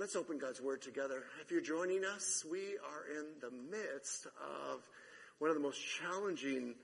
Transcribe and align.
let's 0.00 0.16
open 0.16 0.38
God's 0.38 0.62
Word 0.62 0.80
together. 0.80 1.24
If 1.42 1.50
you're 1.50 1.60
joining 1.60 2.06
us, 2.06 2.42
we 2.50 2.58
are 2.58 3.18
in 3.18 3.26
the 3.42 3.50
midst 3.70 4.26
of 4.26 4.80
one 5.40 5.50
of 5.50 5.56
the 5.56 5.62
most 5.62 5.78
challenging 6.00 6.74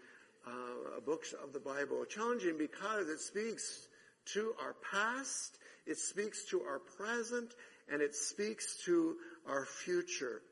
uh, 0.47 1.01
books 1.01 1.33
of 1.43 1.55
the 1.55 1.59
Bible. 1.59 2.05
Challenging 2.05 2.59
because 2.59 3.09
it 3.09 3.21
speaks 3.21 3.89
to 4.35 4.53
our 4.61 4.77
past, 4.93 5.57
it 5.87 5.97
speaks 5.97 6.45
to 6.51 6.61
our 6.61 6.79
present, 6.79 7.55
and 7.91 8.03
it 8.03 8.15
speaks 8.15 8.85
to 8.85 9.17
our 9.49 9.65
future. 9.65 10.43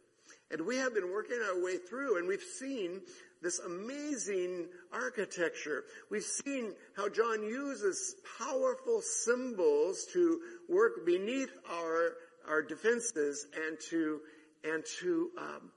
And 0.51 0.65
we 0.65 0.77
have 0.77 0.95
been 0.95 1.10
working 1.10 1.41
our 1.46 1.62
way 1.62 1.77
through 1.77 2.19
and 2.19 2.28
we've 2.28 2.41
seen 2.41 3.01
this 3.42 3.59
amazing 3.59 4.69
architecture. 4.92 5.84
We've 6.10 6.23
seen 6.23 6.73
how 6.96 7.09
John 7.09 7.42
uses 7.42 8.16
powerful 8.38 9.02
symbols 9.02 10.06
to 10.12 10.41
work 10.69 11.05
beneath 11.05 11.51
our, 11.70 12.12
our 12.48 12.62
defenses 12.62 13.47
and 13.55 13.79
to, 13.91 14.21
and 14.65 14.84
to, 15.01 15.30
um, 15.39 15.71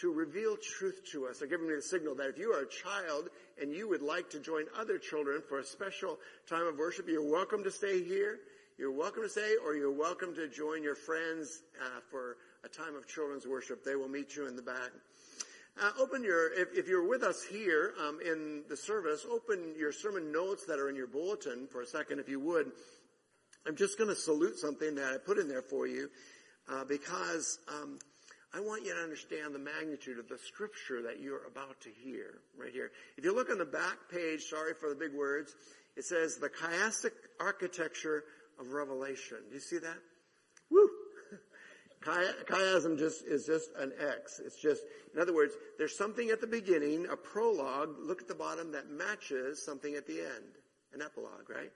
to 0.00 0.12
reveal 0.12 0.56
truth 0.56 1.00
to 1.12 1.26
us. 1.26 1.38
They're 1.38 1.48
giving 1.48 1.68
me 1.68 1.74
the 1.74 1.82
signal 1.82 2.14
that 2.16 2.28
if 2.28 2.38
you 2.38 2.52
are 2.52 2.62
a 2.62 2.68
child 2.68 3.28
and 3.60 3.72
you 3.72 3.88
would 3.88 4.02
like 4.02 4.30
to 4.30 4.40
join 4.40 4.64
other 4.78 4.98
children 4.98 5.42
for 5.48 5.58
a 5.58 5.64
special 5.64 6.18
time 6.48 6.66
of 6.66 6.78
worship, 6.78 7.08
you're 7.08 7.30
welcome 7.30 7.64
to 7.64 7.70
stay 7.70 8.02
here. 8.02 8.38
You're 8.78 8.92
welcome 8.92 9.22
to 9.22 9.28
stay 9.28 9.54
or 9.64 9.74
you're 9.74 9.90
welcome 9.90 10.34
to 10.34 10.48
join 10.48 10.82
your 10.82 10.96
friends 10.96 11.62
uh, 11.82 12.00
for 12.10 12.36
a 12.62 12.68
time 12.68 12.94
of 12.94 13.08
children's 13.08 13.46
worship. 13.46 13.84
They 13.84 13.96
will 13.96 14.08
meet 14.08 14.36
you 14.36 14.46
in 14.48 14.56
the 14.56 14.62
back. 14.62 14.90
Uh, 15.80 15.90
open 15.98 16.24
your, 16.24 16.52
if, 16.54 16.68
if, 16.74 16.88
you're 16.88 17.06
with 17.06 17.22
us 17.22 17.42
here 17.42 17.92
um, 18.00 18.18
in 18.24 18.62
the 18.68 18.76
service, 18.76 19.26
open 19.30 19.74
your 19.78 19.92
sermon 19.92 20.32
notes 20.32 20.64
that 20.64 20.78
are 20.78 20.88
in 20.88 20.96
your 20.96 21.06
bulletin 21.06 21.66
for 21.70 21.82
a 21.82 21.86
second, 21.86 22.18
if 22.18 22.30
you 22.30 22.40
would. 22.40 22.72
I'm 23.66 23.76
just 23.76 23.98
going 23.98 24.10
to 24.10 24.16
salute 24.16 24.58
something 24.58 24.94
that 24.94 25.12
I 25.12 25.18
put 25.18 25.38
in 25.38 25.48
there 25.48 25.62
for 25.62 25.86
you 25.86 26.08
uh, 26.70 26.84
because 26.84 27.58
um, 27.68 27.98
I 28.54 28.60
want 28.60 28.84
you 28.84 28.94
to 28.94 29.00
understand 29.00 29.54
the 29.54 29.58
magnitude 29.58 30.18
of 30.18 30.28
the 30.28 30.38
scripture 30.38 31.02
that 31.02 31.20
you're 31.20 31.46
about 31.46 31.80
to 31.80 31.90
hear 31.90 32.38
right 32.58 32.72
here. 32.72 32.92
If 33.16 33.24
you 33.24 33.34
look 33.34 33.50
on 33.50 33.58
the 33.58 33.64
back 33.64 33.96
page, 34.10 34.44
sorry 34.44 34.74
for 34.78 34.88
the 34.88 34.94
big 34.94 35.12
words, 35.12 35.54
it 35.96 36.04
says 36.04 36.36
the 36.36 36.48
chiastic 36.48 37.10
architecture 37.40 38.22
of 38.60 38.72
Revelation. 38.72 39.38
Do 39.48 39.54
you 39.54 39.60
see 39.60 39.78
that? 39.78 39.98
Woo! 40.70 40.88
Chiasm 42.02 42.98
just 42.98 43.24
is 43.26 43.46
just 43.46 43.70
an 43.76 43.92
X. 44.00 44.40
It's 44.44 44.60
just, 44.60 44.82
in 45.12 45.20
other 45.20 45.34
words, 45.34 45.54
there's 45.76 45.96
something 45.98 46.30
at 46.30 46.40
the 46.40 46.46
beginning, 46.46 47.06
a 47.10 47.16
prologue, 47.16 47.96
look 47.98 48.22
at 48.22 48.28
the 48.28 48.34
bottom, 48.34 48.72
that 48.72 48.88
matches 48.90 49.64
something 49.64 49.94
at 49.96 50.06
the 50.06 50.20
end. 50.20 50.54
An 50.94 51.02
epilogue, 51.02 51.50
right? 51.50 51.72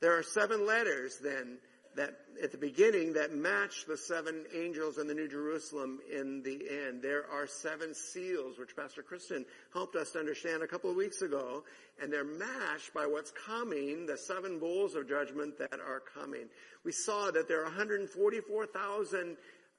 There 0.00 0.16
are 0.16 0.22
seven 0.22 0.66
letters 0.66 1.18
then 1.22 1.58
that 1.96 2.14
at 2.40 2.52
the 2.52 2.58
beginning 2.58 3.14
that 3.14 3.34
match 3.34 3.84
the 3.86 3.96
seven 3.96 4.44
angels 4.54 4.98
in 4.98 5.08
the 5.08 5.14
New 5.14 5.28
Jerusalem 5.28 5.98
in 6.10 6.42
the 6.42 6.60
end. 6.86 7.02
There 7.02 7.24
are 7.28 7.48
seven 7.48 7.92
seals, 7.92 8.56
which 8.58 8.76
Pastor 8.76 9.02
Kristen 9.02 9.44
helped 9.72 9.96
us 9.96 10.12
to 10.12 10.20
understand 10.20 10.62
a 10.62 10.68
couple 10.68 10.90
of 10.90 10.96
weeks 10.96 11.22
ago, 11.22 11.64
and 12.00 12.12
they're 12.12 12.24
matched 12.24 12.94
by 12.94 13.06
what's 13.06 13.32
coming, 13.32 14.06
the 14.06 14.16
seven 14.16 14.60
bowls 14.60 14.94
of 14.94 15.08
judgment 15.08 15.58
that 15.58 15.80
are 15.80 16.00
coming. 16.14 16.46
We 16.84 16.92
saw 16.92 17.32
that 17.32 17.48
there 17.48 17.60
are 17.60 17.64
144,000 17.64 19.36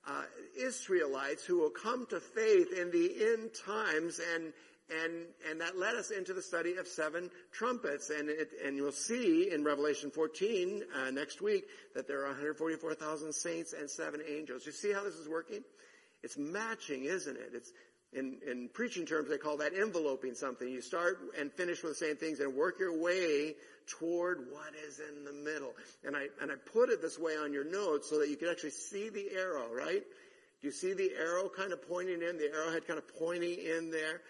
uh, 0.07 0.21
Israelites 0.57 1.45
who 1.45 1.59
will 1.59 1.69
come 1.69 2.05
to 2.07 2.19
faith 2.19 2.73
in 2.77 2.91
the 2.91 3.31
end 3.31 3.51
times 3.65 4.19
and 4.35 4.51
and 5.03 5.25
and 5.49 5.61
that 5.61 5.77
led 5.77 5.95
us 5.95 6.11
into 6.11 6.33
the 6.33 6.41
study 6.41 6.75
of 6.75 6.87
seven 6.87 7.29
trumpets 7.51 8.09
and 8.09 8.29
it, 8.29 8.49
and 8.65 8.75
you'll 8.75 8.91
see 8.91 9.51
in 9.51 9.63
Revelation 9.63 10.11
14 10.11 10.83
uh, 10.95 11.11
next 11.11 11.41
week 11.41 11.65
that 11.95 12.07
there 12.07 12.21
are 12.23 12.27
144,000 12.27 13.33
saints 13.33 13.73
and 13.73 13.89
seven 13.89 14.21
angels. 14.27 14.65
You 14.65 14.71
see 14.71 14.91
how 14.91 15.03
this 15.03 15.15
is 15.15 15.27
working? 15.27 15.63
It's 16.23 16.37
matching, 16.37 17.05
isn't 17.05 17.37
it? 17.37 17.51
It's 17.53 17.71
in, 18.11 18.37
in 18.49 18.69
preaching 18.73 19.05
terms, 19.05 19.29
they 19.29 19.37
call 19.37 19.57
that 19.57 19.73
enveloping 19.73 20.33
something. 20.33 20.67
You 20.67 20.81
start 20.81 21.19
and 21.37 21.51
finish 21.51 21.83
with 21.83 21.91
the 21.91 22.05
same 22.05 22.15
things 22.15 22.39
and 22.39 22.55
work 22.55 22.79
your 22.79 22.99
way 22.99 23.55
toward 23.87 24.47
what 24.51 24.73
is 24.87 24.99
in 24.99 25.25
the 25.25 25.31
middle. 25.31 25.73
And 26.03 26.15
I, 26.15 26.27
and 26.41 26.51
I 26.51 26.55
put 26.55 26.89
it 26.89 27.01
this 27.01 27.19
way 27.19 27.37
on 27.37 27.53
your 27.53 27.63
notes 27.63 28.09
so 28.09 28.19
that 28.19 28.29
you 28.29 28.35
can 28.35 28.47
actually 28.49 28.71
see 28.71 29.09
the 29.09 29.29
arrow, 29.35 29.71
right? 29.71 30.01
Do 30.61 30.67
you 30.67 30.71
see 30.71 30.93
the 30.93 31.11
arrow 31.17 31.49
kind 31.49 31.71
of 31.71 31.87
pointing 31.87 32.21
in, 32.21 32.37
the 32.37 32.51
arrowhead 32.51 32.87
kind 32.87 32.97
of 32.97 33.07
pointing 33.19 33.59
in 33.59 33.91
there? 33.91 34.21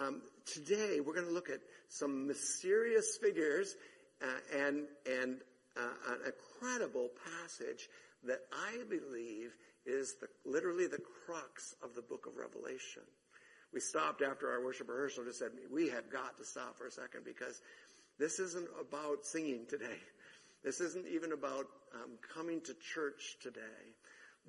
Um, 0.00 0.22
today 0.46 1.00
we're 1.04 1.14
going 1.14 1.26
to 1.26 1.32
look 1.32 1.50
at 1.50 1.58
some 1.88 2.28
mysterious 2.28 3.18
figures 3.20 3.74
uh, 4.22 4.26
and, 4.56 4.84
and 5.06 5.40
uh, 5.76 6.12
an 6.12 6.18
incredible 6.26 7.08
passage 7.42 7.88
that 8.24 8.38
I 8.52 8.84
believe 8.88 9.50
is 9.86 10.14
the, 10.20 10.28
literally 10.48 10.86
the 10.86 11.00
crux 11.26 11.74
of 11.82 11.96
the 11.96 12.02
book 12.02 12.26
of 12.26 12.36
Revelation. 12.36 13.02
We 13.74 13.80
stopped 13.80 14.22
after 14.22 14.48
our 14.50 14.64
worship 14.64 14.88
rehearsal 14.88 15.24
and 15.24 15.30
just 15.30 15.40
said, 15.40 15.50
we 15.72 15.88
have 15.88 16.10
got 16.12 16.38
to 16.38 16.44
stop 16.44 16.78
for 16.78 16.86
a 16.86 16.92
second 16.92 17.24
because 17.24 17.60
this 18.20 18.38
isn't 18.38 18.68
about 18.80 19.24
singing 19.24 19.66
today. 19.68 19.98
This 20.62 20.80
isn't 20.80 21.08
even 21.08 21.32
about 21.32 21.66
um, 21.94 22.18
coming 22.34 22.60
to 22.62 22.74
church 22.94 23.36
today. 23.42 23.60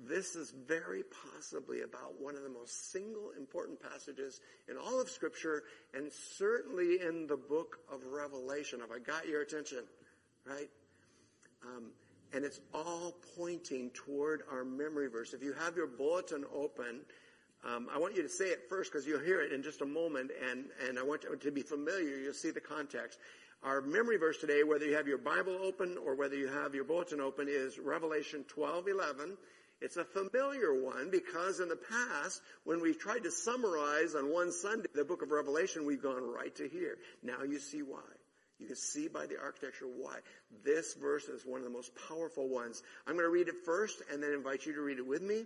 This 0.08 0.34
is 0.34 0.52
very 0.66 1.02
possibly 1.34 1.82
about 1.82 2.20
one 2.20 2.34
of 2.34 2.42
the 2.42 2.48
most 2.48 2.90
single 2.90 3.32
important 3.36 3.78
passages 3.82 4.40
in 4.68 4.76
all 4.76 5.00
of 5.00 5.10
scripture 5.10 5.64
and 5.94 6.10
certainly 6.10 7.00
in 7.06 7.26
the 7.26 7.36
book 7.36 7.78
of 7.92 8.00
Revelation. 8.04 8.80
Have 8.80 8.90
I 8.90 8.98
got 8.98 9.28
your 9.28 9.42
attention? 9.42 9.84
Right? 10.46 10.70
Um, 11.64 11.90
and 12.32 12.44
it's 12.44 12.60
all 12.72 13.14
pointing 13.36 13.90
toward 13.90 14.42
our 14.50 14.64
memory 14.64 15.08
verse. 15.08 15.34
If 15.34 15.42
you 15.42 15.52
have 15.52 15.76
your 15.76 15.86
bulletin 15.86 16.44
open, 16.54 17.00
um, 17.64 17.88
I 17.94 17.98
want 17.98 18.16
you 18.16 18.22
to 18.22 18.28
say 18.28 18.46
it 18.46 18.68
first 18.70 18.90
because 18.90 19.06
you'll 19.06 19.20
hear 19.20 19.42
it 19.42 19.52
in 19.52 19.62
just 19.62 19.82
a 19.82 19.86
moment, 19.86 20.30
and, 20.50 20.66
and 20.88 20.98
I 20.98 21.02
want 21.02 21.24
you 21.24 21.36
to 21.36 21.50
be 21.50 21.62
familiar. 21.62 22.16
You'll 22.16 22.32
see 22.32 22.50
the 22.50 22.60
context. 22.60 23.18
Our 23.62 23.82
memory 23.82 24.16
verse 24.16 24.38
today, 24.38 24.62
whether 24.62 24.86
you 24.86 24.96
have 24.96 25.06
your 25.06 25.18
Bible 25.18 25.58
open 25.62 25.98
or 25.98 26.14
whether 26.14 26.36
you 26.36 26.48
have 26.48 26.74
your 26.74 26.84
bulletin 26.84 27.20
open, 27.20 27.48
is 27.50 27.78
Revelation 27.78 28.44
12:11. 28.48 29.36
It's 29.80 29.96
a 29.96 30.04
familiar 30.04 30.74
one 30.74 31.10
because 31.10 31.60
in 31.60 31.68
the 31.68 31.76
past, 31.76 32.42
when 32.64 32.80
we've 32.82 32.98
tried 32.98 33.24
to 33.24 33.30
summarize 33.30 34.14
on 34.14 34.32
one 34.32 34.52
Sunday 34.52 34.88
the 34.94 35.04
book 35.04 35.22
of 35.22 35.30
Revelation, 35.30 35.86
we've 35.86 36.02
gone 36.02 36.22
right 36.22 36.54
to 36.56 36.68
here. 36.68 36.98
Now 37.22 37.42
you 37.42 37.58
see 37.58 37.82
why. 37.82 38.00
You 38.58 38.66
can 38.66 38.76
see 38.76 39.08
by 39.08 39.26
the 39.26 39.40
architecture 39.40 39.86
why. 39.86 40.18
This 40.62 40.92
verse 40.94 41.24
is 41.24 41.46
one 41.46 41.60
of 41.60 41.64
the 41.64 41.70
most 41.70 41.92
powerful 42.08 42.46
ones. 42.46 42.82
I'm 43.06 43.14
going 43.14 43.24
to 43.24 43.32
read 43.32 43.48
it 43.48 43.64
first 43.64 44.02
and 44.12 44.22
then 44.22 44.32
invite 44.32 44.66
you 44.66 44.74
to 44.74 44.82
read 44.82 44.98
it 44.98 45.06
with 45.06 45.22
me. 45.22 45.44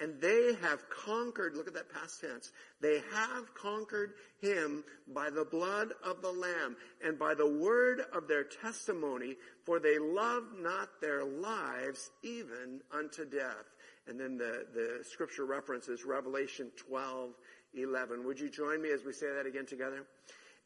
And 0.00 0.20
they 0.20 0.54
have 0.62 0.88
conquered, 0.88 1.56
look 1.56 1.66
at 1.66 1.74
that 1.74 1.92
past 1.92 2.20
tense, 2.20 2.52
they 2.80 3.02
have 3.12 3.52
conquered 3.54 4.12
him 4.40 4.84
by 5.12 5.28
the 5.28 5.44
blood 5.44 5.88
of 6.04 6.22
the 6.22 6.30
Lamb 6.30 6.76
and 7.04 7.18
by 7.18 7.34
the 7.34 7.48
word 7.48 8.02
of 8.12 8.28
their 8.28 8.44
testimony, 8.44 9.36
for 9.64 9.80
they 9.80 9.98
loved 9.98 10.58
not 10.60 11.00
their 11.00 11.24
lives 11.24 12.10
even 12.22 12.80
unto 12.92 13.24
death. 13.24 13.66
And 14.06 14.18
then 14.18 14.38
the, 14.38 14.66
the 14.72 15.04
scripture 15.04 15.44
reference 15.44 15.88
is 15.88 16.04
Revelation 16.04 16.70
12, 16.76 17.30
11. 17.74 18.24
Would 18.24 18.38
you 18.38 18.48
join 18.48 18.80
me 18.80 18.90
as 18.90 19.04
we 19.04 19.12
say 19.12 19.26
that 19.34 19.46
again 19.46 19.66
together? 19.66 20.06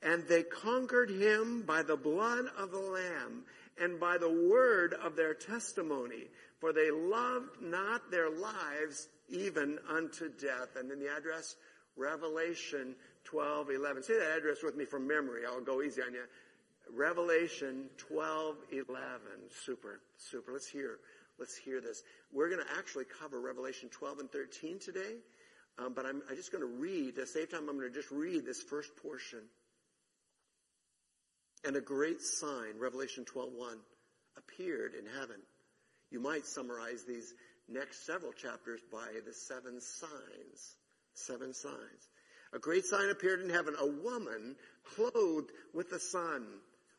And 0.02 0.24
they 0.28 0.42
conquered 0.42 1.10
him 1.10 1.62
by 1.62 1.82
the 1.82 1.96
blood 1.96 2.46
of 2.58 2.70
the 2.70 2.78
Lamb 2.78 3.44
and 3.80 3.98
by 3.98 4.18
the 4.18 4.30
word 4.30 4.94
of 5.02 5.16
their 5.16 5.34
testimony, 5.34 6.28
for 6.60 6.72
they 6.72 6.90
loved 6.90 7.60
not 7.60 8.10
their 8.10 8.30
lives 8.30 9.08
even 9.32 9.78
unto 9.88 10.28
death. 10.28 10.76
And 10.78 10.90
then 10.90 11.00
the 11.00 11.08
address, 11.08 11.56
Revelation 11.96 12.94
12, 13.24 13.70
11. 13.70 14.02
Say 14.04 14.18
that 14.18 14.36
address 14.36 14.62
with 14.62 14.76
me 14.76 14.84
from 14.84 15.08
memory. 15.08 15.42
I'll 15.46 15.60
go 15.60 15.82
easy 15.82 16.02
on 16.02 16.12
you. 16.12 16.24
Revelation 16.94 17.88
12, 17.96 18.56
11. 18.70 18.86
Super, 19.64 20.00
super. 20.16 20.52
Let's 20.52 20.68
hear, 20.68 20.98
let's 21.38 21.56
hear 21.56 21.80
this. 21.80 22.02
We're 22.32 22.48
going 22.48 22.64
to 22.64 22.72
actually 22.78 23.04
cover 23.20 23.40
Revelation 23.40 23.88
12 23.88 24.18
and 24.20 24.30
13 24.30 24.78
today. 24.78 25.16
Um, 25.78 25.94
but 25.94 26.04
I'm, 26.04 26.22
I'm 26.28 26.36
just 26.36 26.52
going 26.52 26.62
to 26.62 26.80
read, 26.80 27.16
the 27.16 27.26
same 27.26 27.46
time, 27.46 27.68
I'm 27.68 27.78
going 27.78 27.90
to 27.90 27.94
just 27.94 28.10
read 28.10 28.44
this 28.44 28.62
first 28.62 28.94
portion. 28.96 29.40
And 31.64 31.76
a 31.76 31.80
great 31.80 32.20
sign, 32.20 32.78
Revelation 32.78 33.24
12:1, 33.24 33.76
appeared 34.36 34.94
in 34.94 35.06
heaven. 35.06 35.36
You 36.10 36.20
might 36.20 36.44
summarize 36.44 37.04
these 37.04 37.32
next 37.68 38.06
several 38.06 38.32
chapters 38.32 38.80
by 38.90 39.08
the 39.26 39.32
seven 39.32 39.80
signs. 39.80 40.76
Seven 41.14 41.52
signs. 41.52 42.08
A 42.52 42.58
great 42.58 42.84
sign 42.84 43.08
appeared 43.10 43.40
in 43.40 43.50
heaven, 43.50 43.74
a 43.78 43.86
woman 43.86 44.56
clothed 44.94 45.50
with 45.72 45.90
the 45.90 45.98
sun, 45.98 46.46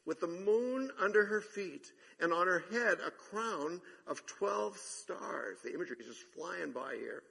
with 0.05 0.19
the 0.19 0.27
moon 0.27 0.89
under 0.99 1.25
her 1.25 1.41
feet, 1.41 1.91
and 2.19 2.33
on 2.33 2.47
her 2.47 2.63
head 2.71 2.97
a 3.05 3.11
crown 3.11 3.81
of 4.07 4.25
12 4.25 4.77
stars. 4.77 5.57
The 5.63 5.73
imagery 5.73 5.97
is 5.99 6.07
just 6.07 6.25
flying 6.35 6.71
by 6.71 6.95
here. 6.95 7.23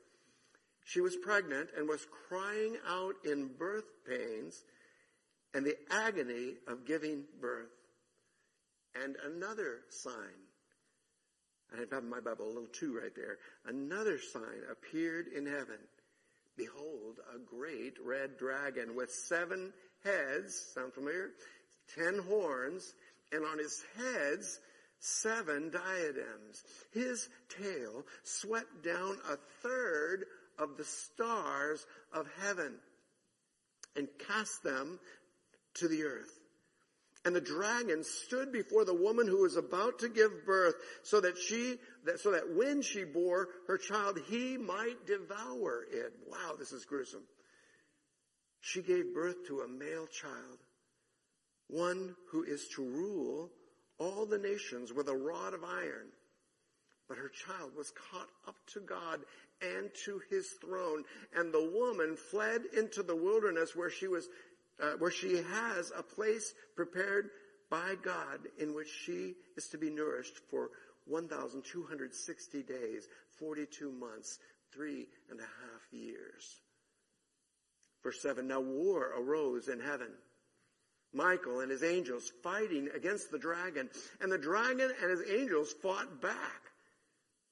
She 0.84 1.00
was 1.00 1.16
pregnant 1.16 1.70
and 1.76 1.88
was 1.88 2.06
crying 2.28 2.76
out 2.88 3.14
in 3.24 3.48
birth 3.58 3.84
pains 4.08 4.62
and 5.54 5.64
the 5.64 5.76
agony 5.90 6.54
of 6.66 6.86
giving 6.86 7.24
birth. 7.40 7.70
And 8.94 9.16
another 9.24 9.80
sign 9.90 10.51
I 11.74 11.80
have 11.80 12.02
in 12.02 12.10
my 12.10 12.20
Bible 12.20 12.46
a 12.46 12.48
little 12.48 12.68
two 12.72 12.98
right 12.98 13.14
there. 13.14 13.38
Another 13.66 14.18
sign 14.18 14.62
appeared 14.70 15.28
in 15.28 15.46
heaven. 15.46 15.78
Behold, 16.56 17.18
a 17.34 17.38
great 17.38 17.94
red 18.04 18.36
dragon 18.36 18.94
with 18.94 19.10
seven 19.10 19.72
heads, 20.04 20.72
sound 20.74 20.92
familiar? 20.92 21.30
Ten 21.94 22.18
horns, 22.18 22.94
and 23.32 23.44
on 23.44 23.58
his 23.58 23.82
heads 23.96 24.60
seven 24.98 25.70
diadems. 25.70 26.62
His 26.92 27.28
tail 27.48 28.04
swept 28.22 28.84
down 28.84 29.18
a 29.28 29.36
third 29.62 30.26
of 30.58 30.76
the 30.76 30.84
stars 30.84 31.84
of 32.12 32.28
heaven 32.42 32.74
and 33.96 34.08
cast 34.28 34.62
them 34.62 35.00
to 35.74 35.88
the 35.88 36.04
earth. 36.04 36.41
And 37.24 37.36
the 37.36 37.40
dragon 37.40 38.02
stood 38.02 38.50
before 38.52 38.84
the 38.84 38.94
woman 38.94 39.28
who 39.28 39.42
was 39.42 39.56
about 39.56 40.00
to 40.00 40.08
give 40.08 40.44
birth 40.44 40.74
so 41.02 41.20
that 41.20 41.38
she, 41.38 41.76
that, 42.04 42.18
so 42.18 42.32
that 42.32 42.56
when 42.56 42.82
she 42.82 43.04
bore 43.04 43.48
her 43.68 43.78
child, 43.78 44.18
he 44.28 44.56
might 44.56 45.06
devour 45.06 45.86
it. 45.90 46.12
Wow, 46.26 46.54
this 46.58 46.72
is 46.72 46.84
gruesome. 46.84 47.22
She 48.60 48.82
gave 48.82 49.14
birth 49.14 49.46
to 49.48 49.60
a 49.60 49.68
male 49.68 50.06
child, 50.06 50.58
one 51.68 52.16
who 52.30 52.42
is 52.42 52.68
to 52.74 52.82
rule 52.82 53.50
all 53.98 54.26
the 54.26 54.38
nations 54.38 54.92
with 54.92 55.08
a 55.08 55.16
rod 55.16 55.54
of 55.54 55.62
iron. 55.62 56.08
But 57.08 57.18
her 57.18 57.28
child 57.28 57.72
was 57.76 57.92
caught 58.10 58.28
up 58.48 58.56
to 58.72 58.80
God 58.80 59.20
and 59.60 59.90
to 60.06 60.20
his 60.30 60.54
throne. 60.60 61.04
And 61.34 61.52
the 61.52 61.70
woman 61.72 62.16
fled 62.16 62.62
into 62.76 63.02
the 63.02 63.16
wilderness 63.16 63.76
where 63.76 63.90
she 63.90 64.08
was, 64.08 64.28
uh, 64.82 64.92
where 64.98 65.10
she 65.10 65.36
has 65.36 65.92
a 65.96 66.02
place 66.02 66.52
prepared 66.74 67.30
by 67.70 67.94
God 68.02 68.40
in 68.58 68.74
which 68.74 68.88
she 68.88 69.34
is 69.56 69.68
to 69.68 69.78
be 69.78 69.88
nourished 69.88 70.38
for 70.50 70.70
1,260 71.06 72.62
days, 72.62 73.08
42 73.38 73.90
months, 73.90 74.38
three 74.74 75.06
and 75.30 75.40
a 75.40 75.42
half 75.42 75.92
years. 75.92 76.60
Verse 78.02 78.20
7, 78.20 78.46
now 78.46 78.60
war 78.60 79.12
arose 79.16 79.68
in 79.68 79.80
heaven. 79.80 80.08
Michael 81.14 81.60
and 81.60 81.70
his 81.70 81.82
angels 81.82 82.32
fighting 82.42 82.88
against 82.94 83.30
the 83.30 83.38
dragon, 83.38 83.88
and 84.20 84.32
the 84.32 84.38
dragon 84.38 84.90
and 85.00 85.10
his 85.10 85.30
angels 85.30 85.72
fought 85.82 86.20
back. 86.20 86.62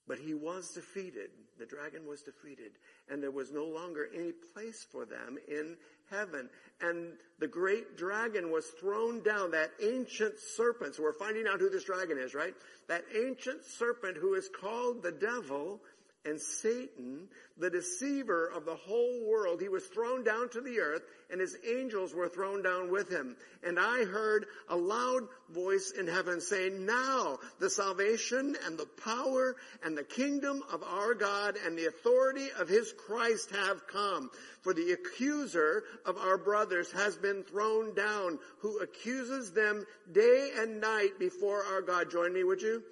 But 0.08 0.18
he 0.18 0.34
was 0.34 0.70
defeated. 0.70 1.30
The 1.58 1.66
dragon 1.66 2.06
was 2.06 2.22
defeated. 2.22 2.72
And 3.08 3.22
there 3.22 3.30
was 3.30 3.52
no 3.52 3.66
longer 3.66 4.08
any 4.12 4.32
place 4.54 4.84
for 4.90 5.04
them 5.04 5.38
in 5.46 5.76
heaven. 6.10 6.48
And 6.80 7.12
the 7.38 7.46
great 7.46 7.96
dragon 7.96 8.50
was 8.50 8.66
thrown 8.80 9.22
down, 9.22 9.50
that 9.52 9.70
ancient 9.82 10.38
serpent. 10.38 10.94
So 10.94 11.02
we're 11.02 11.12
finding 11.12 11.46
out 11.46 11.60
who 11.60 11.70
this 11.70 11.84
dragon 11.84 12.18
is, 12.18 12.34
right? 12.34 12.54
That 12.88 13.04
ancient 13.14 13.64
serpent 13.64 14.16
who 14.16 14.34
is 14.34 14.48
called 14.48 15.02
the 15.02 15.12
devil 15.12 15.80
and 16.24 16.38
Satan, 16.38 17.28
the 17.56 17.70
deceiver 17.70 18.46
of 18.54 18.66
the 18.66 18.74
whole 18.74 19.24
world, 19.26 19.60
he 19.60 19.70
was 19.70 19.86
thrown 19.86 20.22
down 20.22 20.50
to 20.50 20.60
the 20.60 20.78
earth 20.80 21.02
and 21.30 21.40
his 21.40 21.56
angels 21.66 22.14
were 22.14 22.28
thrown 22.28 22.62
down 22.62 22.90
with 22.90 23.08
him. 23.10 23.36
And 23.62 23.78
I 23.78 24.04
heard 24.04 24.46
a 24.68 24.76
loud 24.76 25.22
voice 25.48 25.92
in 25.98 26.06
heaven 26.06 26.42
saying, 26.42 26.84
now 26.84 27.38
the 27.58 27.70
salvation 27.70 28.54
and 28.66 28.78
the 28.78 28.88
power 29.02 29.56
and 29.82 29.96
the 29.96 30.04
kingdom 30.04 30.62
of 30.70 30.82
our 30.82 31.14
God 31.14 31.56
and 31.64 31.78
the 31.78 31.86
authority 31.86 32.48
of 32.58 32.68
his 32.68 32.92
Christ 32.92 33.50
have 33.52 33.86
come. 33.86 34.30
For 34.60 34.74
the 34.74 34.92
accuser 34.92 35.84
of 36.04 36.18
our 36.18 36.36
brothers 36.36 36.92
has 36.92 37.16
been 37.16 37.44
thrown 37.44 37.94
down 37.94 38.38
who 38.58 38.80
accuses 38.80 39.52
them 39.52 39.86
day 40.12 40.50
and 40.58 40.82
night 40.82 41.18
before 41.18 41.64
our 41.64 41.80
God. 41.80 42.10
Join 42.10 42.34
me, 42.34 42.44
would 42.44 42.60
you? 42.60 42.82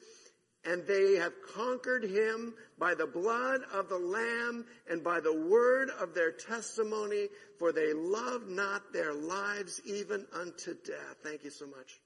And 0.69 0.87
they 0.87 1.15
have 1.15 1.33
conquered 1.55 2.05
him 2.05 2.53
by 2.79 2.95
the 2.95 3.07
blood 3.07 3.63
of 3.73 3.89
the 3.89 3.97
Lamb 3.97 4.67
and 4.91 5.03
by 5.03 5.19
the 5.19 5.33
word 5.33 5.89
of 5.99 6.13
their 6.13 6.31
testimony, 6.31 7.29
for 7.59 7.73
they 7.73 7.95
love 7.95 8.47
not 8.49 8.93
their 8.93 9.15
lives 9.15 9.81
even 9.87 10.27
unto 10.35 10.75
death. 10.85 11.17
Thank 11.23 11.43
you 11.45 11.51
so 11.51 11.67
much. 11.67 11.99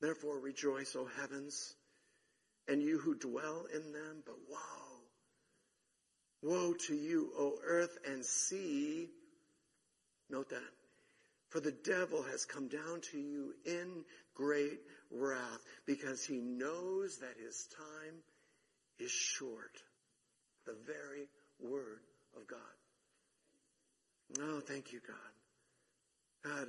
Therefore 0.00 0.38
rejoice, 0.38 0.94
O 0.94 1.08
heavens, 1.20 1.74
and 2.68 2.80
you 2.80 2.98
who 2.98 3.16
dwell 3.16 3.66
in 3.74 3.92
them, 3.92 4.22
but 4.24 4.36
woe, 4.48 5.00
woe 6.42 6.74
to 6.86 6.94
you, 6.94 7.32
O 7.36 7.58
earth 7.66 7.98
and 8.08 8.24
sea. 8.24 9.08
Note 10.30 10.50
that. 10.50 10.72
For 11.48 11.58
the 11.58 11.72
devil 11.72 12.22
has 12.22 12.44
come 12.44 12.68
down 12.68 13.00
to 13.12 13.18
you 13.18 13.54
in 13.64 14.04
great 14.36 14.80
wrath 15.10 15.60
because 15.86 16.24
he 16.24 16.36
knows 16.38 17.18
that 17.18 17.34
his 17.42 17.68
time 17.76 18.14
is 18.98 19.10
short. 19.10 19.82
The 20.66 20.76
very 20.86 21.28
word 21.60 22.00
of 22.36 22.46
God. 22.46 22.58
Oh, 24.40 24.60
thank 24.60 24.92
you, 24.92 25.00
God. 25.06 26.52
God, 26.52 26.68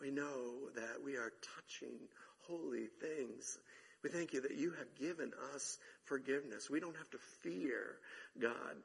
we 0.00 0.10
know 0.10 0.70
that 0.74 1.02
we 1.04 1.16
are 1.16 1.32
touching 1.56 1.98
holy 2.46 2.86
things. 3.00 3.58
We 4.02 4.10
thank 4.10 4.32
you 4.32 4.40
that 4.42 4.56
you 4.56 4.72
have 4.78 4.94
given 4.94 5.32
us 5.54 5.78
forgiveness. 6.04 6.70
We 6.70 6.80
don't 6.80 6.96
have 6.96 7.10
to 7.10 7.18
fear, 7.42 7.96
God, 8.40 8.76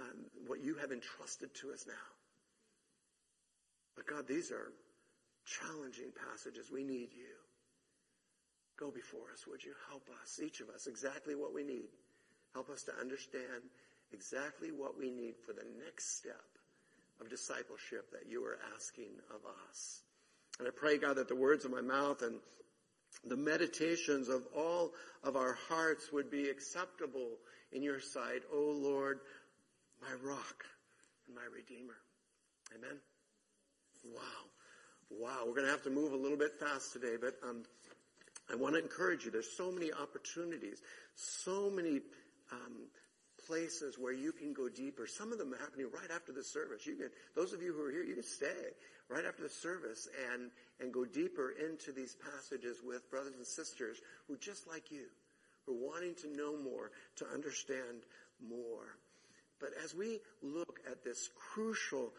um, 0.00 0.24
what 0.46 0.62
you 0.62 0.76
have 0.76 0.92
entrusted 0.92 1.54
to 1.56 1.72
us 1.72 1.84
now. 1.86 1.92
But 3.96 4.06
God, 4.06 4.28
these 4.28 4.52
are 4.52 4.72
challenging 5.44 6.12
passages. 6.30 6.70
We 6.72 6.84
need 6.84 7.12
you. 7.12 7.39
Go 8.80 8.90
before 8.90 9.28
us, 9.30 9.46
would 9.46 9.62
you? 9.62 9.74
Help 9.90 10.08
us, 10.22 10.40
each 10.42 10.60
of 10.60 10.70
us, 10.70 10.86
exactly 10.86 11.34
what 11.34 11.52
we 11.52 11.62
need. 11.62 11.90
Help 12.54 12.70
us 12.70 12.82
to 12.84 12.92
understand 12.98 13.68
exactly 14.10 14.72
what 14.72 14.98
we 14.98 15.10
need 15.10 15.34
for 15.44 15.52
the 15.52 15.66
next 15.84 16.16
step 16.16 16.48
of 17.20 17.28
discipleship 17.28 18.10
that 18.10 18.26
you 18.26 18.42
are 18.42 18.58
asking 18.74 19.10
of 19.28 19.40
us. 19.68 20.00
And 20.58 20.66
I 20.66 20.70
pray, 20.70 20.96
God, 20.96 21.16
that 21.16 21.28
the 21.28 21.36
words 21.36 21.66
of 21.66 21.70
my 21.70 21.82
mouth 21.82 22.22
and 22.22 22.36
the 23.26 23.36
meditations 23.36 24.30
of 24.30 24.46
all 24.56 24.92
of 25.22 25.36
our 25.36 25.58
hearts 25.68 26.10
would 26.10 26.30
be 26.30 26.48
acceptable 26.48 27.36
in 27.72 27.82
your 27.82 28.00
sight, 28.00 28.42
O 28.50 28.58
Lord, 28.58 29.20
my 30.00 30.14
rock 30.26 30.64
and 31.26 31.36
my 31.36 31.42
redeemer. 31.54 31.96
Amen. 32.74 32.98
Wow. 34.14 34.20
Wow. 35.10 35.44
We're 35.46 35.54
going 35.54 35.66
to 35.66 35.72
have 35.72 35.82
to 35.82 35.90
move 35.90 36.14
a 36.14 36.16
little 36.16 36.38
bit 36.38 36.58
fast 36.58 36.94
today, 36.94 37.16
but, 37.20 37.34
um, 37.46 37.64
I 38.50 38.56
want 38.56 38.74
to 38.74 38.82
encourage 38.82 39.24
you. 39.24 39.30
There's 39.30 39.56
so 39.56 39.70
many 39.70 39.92
opportunities, 39.92 40.82
so 41.14 41.70
many 41.70 42.00
um, 42.52 42.88
places 43.46 43.98
where 43.98 44.12
you 44.12 44.32
can 44.32 44.52
go 44.52 44.68
deeper. 44.68 45.06
Some 45.06 45.32
of 45.32 45.38
them 45.38 45.54
happening 45.60 45.86
right 45.92 46.10
after 46.14 46.32
the 46.32 46.42
service. 46.42 46.86
You 46.86 46.96
can, 46.96 47.10
those 47.34 47.52
of 47.52 47.62
you 47.62 47.72
who 47.72 47.84
are 47.84 47.90
here, 47.90 48.02
you 48.02 48.14
can 48.14 48.22
stay 48.22 48.74
right 49.08 49.24
after 49.24 49.42
the 49.42 49.48
service 49.48 50.08
and 50.32 50.50
and 50.80 50.92
go 50.92 51.04
deeper 51.04 51.52
into 51.62 51.92
these 51.92 52.16
passages 52.16 52.78
with 52.82 53.10
brothers 53.10 53.34
and 53.36 53.46
sisters 53.46 53.98
who, 54.26 54.36
just 54.38 54.66
like 54.66 54.90
you, 54.90 55.06
who 55.66 55.74
are 55.74 55.90
wanting 55.90 56.14
to 56.14 56.34
know 56.34 56.56
more, 56.56 56.90
to 57.16 57.26
understand 57.34 58.02
more. 58.48 58.96
But 59.60 59.70
as 59.84 59.94
we 59.94 60.20
look 60.42 60.80
at 60.90 61.04
this 61.04 61.28
crucial 61.36 62.12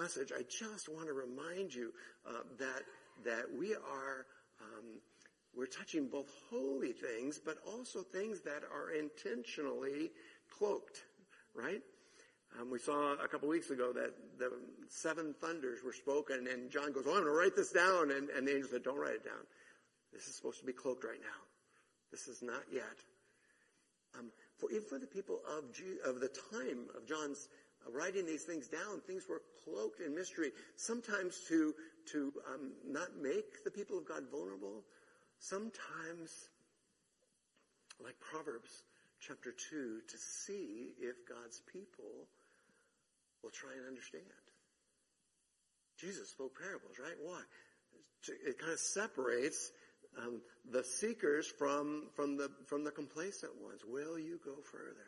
passage, 0.00 0.32
I 0.36 0.42
just 0.42 0.88
want 0.88 1.06
to 1.06 1.12
remind 1.12 1.72
you 1.72 1.92
uh, 2.26 2.40
that 2.58 2.82
that 3.24 3.44
we 3.56 3.74
are 3.74 4.26
um, 4.60 5.00
we're 5.58 5.66
touching 5.66 6.06
both 6.06 6.30
holy 6.48 6.92
things, 6.92 7.40
but 7.44 7.56
also 7.66 8.02
things 8.02 8.40
that 8.42 8.62
are 8.72 8.92
intentionally 8.92 10.12
cloaked, 10.56 11.02
right? 11.52 11.82
Um, 12.58 12.70
we 12.70 12.78
saw 12.78 13.14
a 13.14 13.26
couple 13.26 13.48
weeks 13.48 13.70
ago 13.70 13.92
that 13.92 14.14
the 14.38 14.52
seven 14.88 15.34
thunders 15.40 15.80
were 15.84 15.92
spoken, 15.92 16.46
and 16.46 16.70
John 16.70 16.92
goes, 16.92 17.04
"Oh, 17.06 17.10
I'm 17.10 17.22
going 17.22 17.24
to 17.24 17.32
write 17.32 17.56
this 17.56 17.72
down," 17.72 18.12
and, 18.12 18.30
and 18.30 18.46
the 18.46 18.54
angel 18.54 18.70
said, 18.70 18.84
"Don't 18.84 18.98
write 18.98 19.16
it 19.16 19.24
down. 19.24 19.44
This 20.12 20.28
is 20.28 20.36
supposed 20.36 20.60
to 20.60 20.64
be 20.64 20.72
cloaked 20.72 21.04
right 21.04 21.20
now. 21.20 21.40
This 22.12 22.28
is 22.28 22.40
not 22.40 22.62
yet." 22.72 23.04
Um, 24.18 24.30
for 24.56 24.70
even 24.70 24.84
for 24.84 24.98
the 24.98 25.06
people 25.06 25.40
of 25.58 25.74
G- 25.74 25.98
of 26.06 26.20
the 26.20 26.30
time 26.50 26.86
of 26.96 27.06
John's 27.06 27.48
uh, 27.86 27.90
writing 27.90 28.24
these 28.24 28.44
things 28.44 28.68
down, 28.68 29.00
things 29.06 29.24
were 29.28 29.42
cloaked 29.64 30.00
in 30.00 30.14
mystery. 30.14 30.52
Sometimes 30.76 31.40
to 31.48 31.74
to 32.12 32.32
um, 32.54 32.72
not 32.86 33.08
make 33.20 33.64
the 33.64 33.70
people 33.70 33.98
of 33.98 34.08
God 34.08 34.24
vulnerable, 34.30 34.84
sometimes, 35.38 36.50
like 38.02 38.14
Proverbs 38.20 38.82
chapter 39.20 39.52
2, 39.70 40.00
to 40.08 40.16
see 40.16 40.92
if 41.00 41.16
God's 41.28 41.60
people 41.72 42.28
will 43.42 43.50
try 43.50 43.70
and 43.76 43.86
understand. 43.86 44.24
Jesus 45.98 46.30
spoke 46.30 46.58
parables, 46.58 46.98
right? 46.98 47.16
Why? 47.22 47.40
It 48.46 48.58
kind 48.58 48.72
of 48.72 48.78
separates 48.78 49.70
um, 50.16 50.40
the 50.70 50.84
seekers 50.84 51.46
from 51.46 52.08
from 52.14 52.36
the 52.36 52.50
from 52.66 52.84
the 52.84 52.90
complacent 52.90 53.52
ones. 53.62 53.82
Will 53.86 54.18
you 54.18 54.38
go 54.44 54.54
further? 54.62 55.06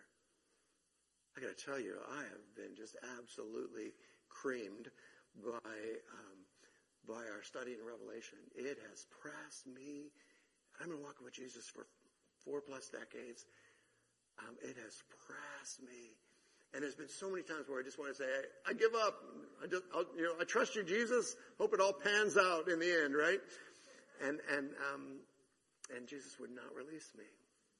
I 1.36 1.40
got 1.40 1.56
to 1.56 1.64
tell 1.64 1.78
you, 1.78 1.94
I 2.10 2.22
have 2.22 2.54
been 2.56 2.74
just 2.76 2.96
absolutely 3.18 3.92
creamed 4.28 4.88
by 5.42 5.70
um, 5.70 6.38
by 7.10 7.26
our 7.26 7.42
study 7.42 7.74
in 7.74 7.82
Revelation. 7.82 8.38
It 8.54 8.78
has 8.86 9.10
pressed 9.10 9.66
me. 9.66 10.14
I've 10.78 10.86
been 10.86 11.02
walking 11.02 11.26
with 11.26 11.34
Jesus 11.34 11.66
for 11.66 11.90
four 12.46 12.62
plus 12.62 12.88
decades, 12.88 13.44
um, 14.38 14.56
it 14.62 14.76
has 14.78 15.02
pressed 15.26 15.82
me. 15.82 16.16
And 16.72 16.82
there's 16.82 16.94
been 16.94 17.10
so 17.10 17.28
many 17.28 17.42
times 17.42 17.68
where 17.68 17.80
I 17.80 17.82
just 17.82 17.98
want 17.98 18.14
to 18.14 18.16
say, 18.16 18.30
I, 18.30 18.70
I 18.70 18.72
give 18.72 18.94
up. 18.94 19.18
I 19.62 19.66
just, 19.66 19.82
I'll, 19.92 20.06
you 20.16 20.22
know, 20.22 20.34
I 20.40 20.44
trust 20.44 20.76
you, 20.76 20.84
Jesus. 20.84 21.34
Hope 21.58 21.74
it 21.74 21.80
all 21.80 21.92
pans 21.92 22.38
out 22.38 22.70
in 22.70 22.78
the 22.78 23.02
end, 23.04 23.16
right? 23.16 23.40
And, 24.22 24.38
and, 24.54 24.70
um, 24.94 25.18
and 25.94 26.06
Jesus 26.06 26.38
would 26.38 26.54
not 26.54 26.70
release 26.76 27.10
me. 27.18 27.24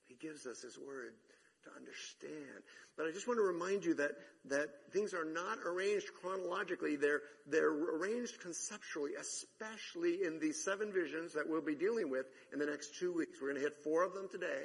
He 0.09 0.17
gives 0.19 0.45
us 0.45 0.61
His 0.61 0.77
word 0.77 1.15
to 1.65 1.71
understand. 1.77 2.63
But 2.97 3.07
I 3.07 3.13
just 3.13 3.27
want 3.27 3.39
to 3.39 3.45
remind 3.45 3.85
you 3.85 3.95
that, 3.95 4.13
that 4.47 4.69
things 4.93 5.15
are 5.15 5.25
not 5.25 5.59
arranged 5.65 6.09
chronologically. 6.21 6.97
They're, 6.97 7.23
they're 7.47 7.71
arranged 7.71 8.41
conceptually, 8.41 9.13
especially 9.19 10.25
in 10.25 10.39
these 10.39 10.63
seven 10.63 10.93
visions 10.93 11.33
that 11.35 11.49
we'll 11.49 11.63
be 11.63 11.75
dealing 11.75 12.11
with 12.11 12.27
in 12.53 12.59
the 12.59 12.67
next 12.67 12.99
two 12.99 13.13
weeks. 13.13 13.39
We're 13.41 13.49
going 13.49 13.63
to 13.63 13.69
hit 13.69 13.83
four 13.83 14.05
of 14.05 14.15
them 14.15 14.29
today, 14.31 14.65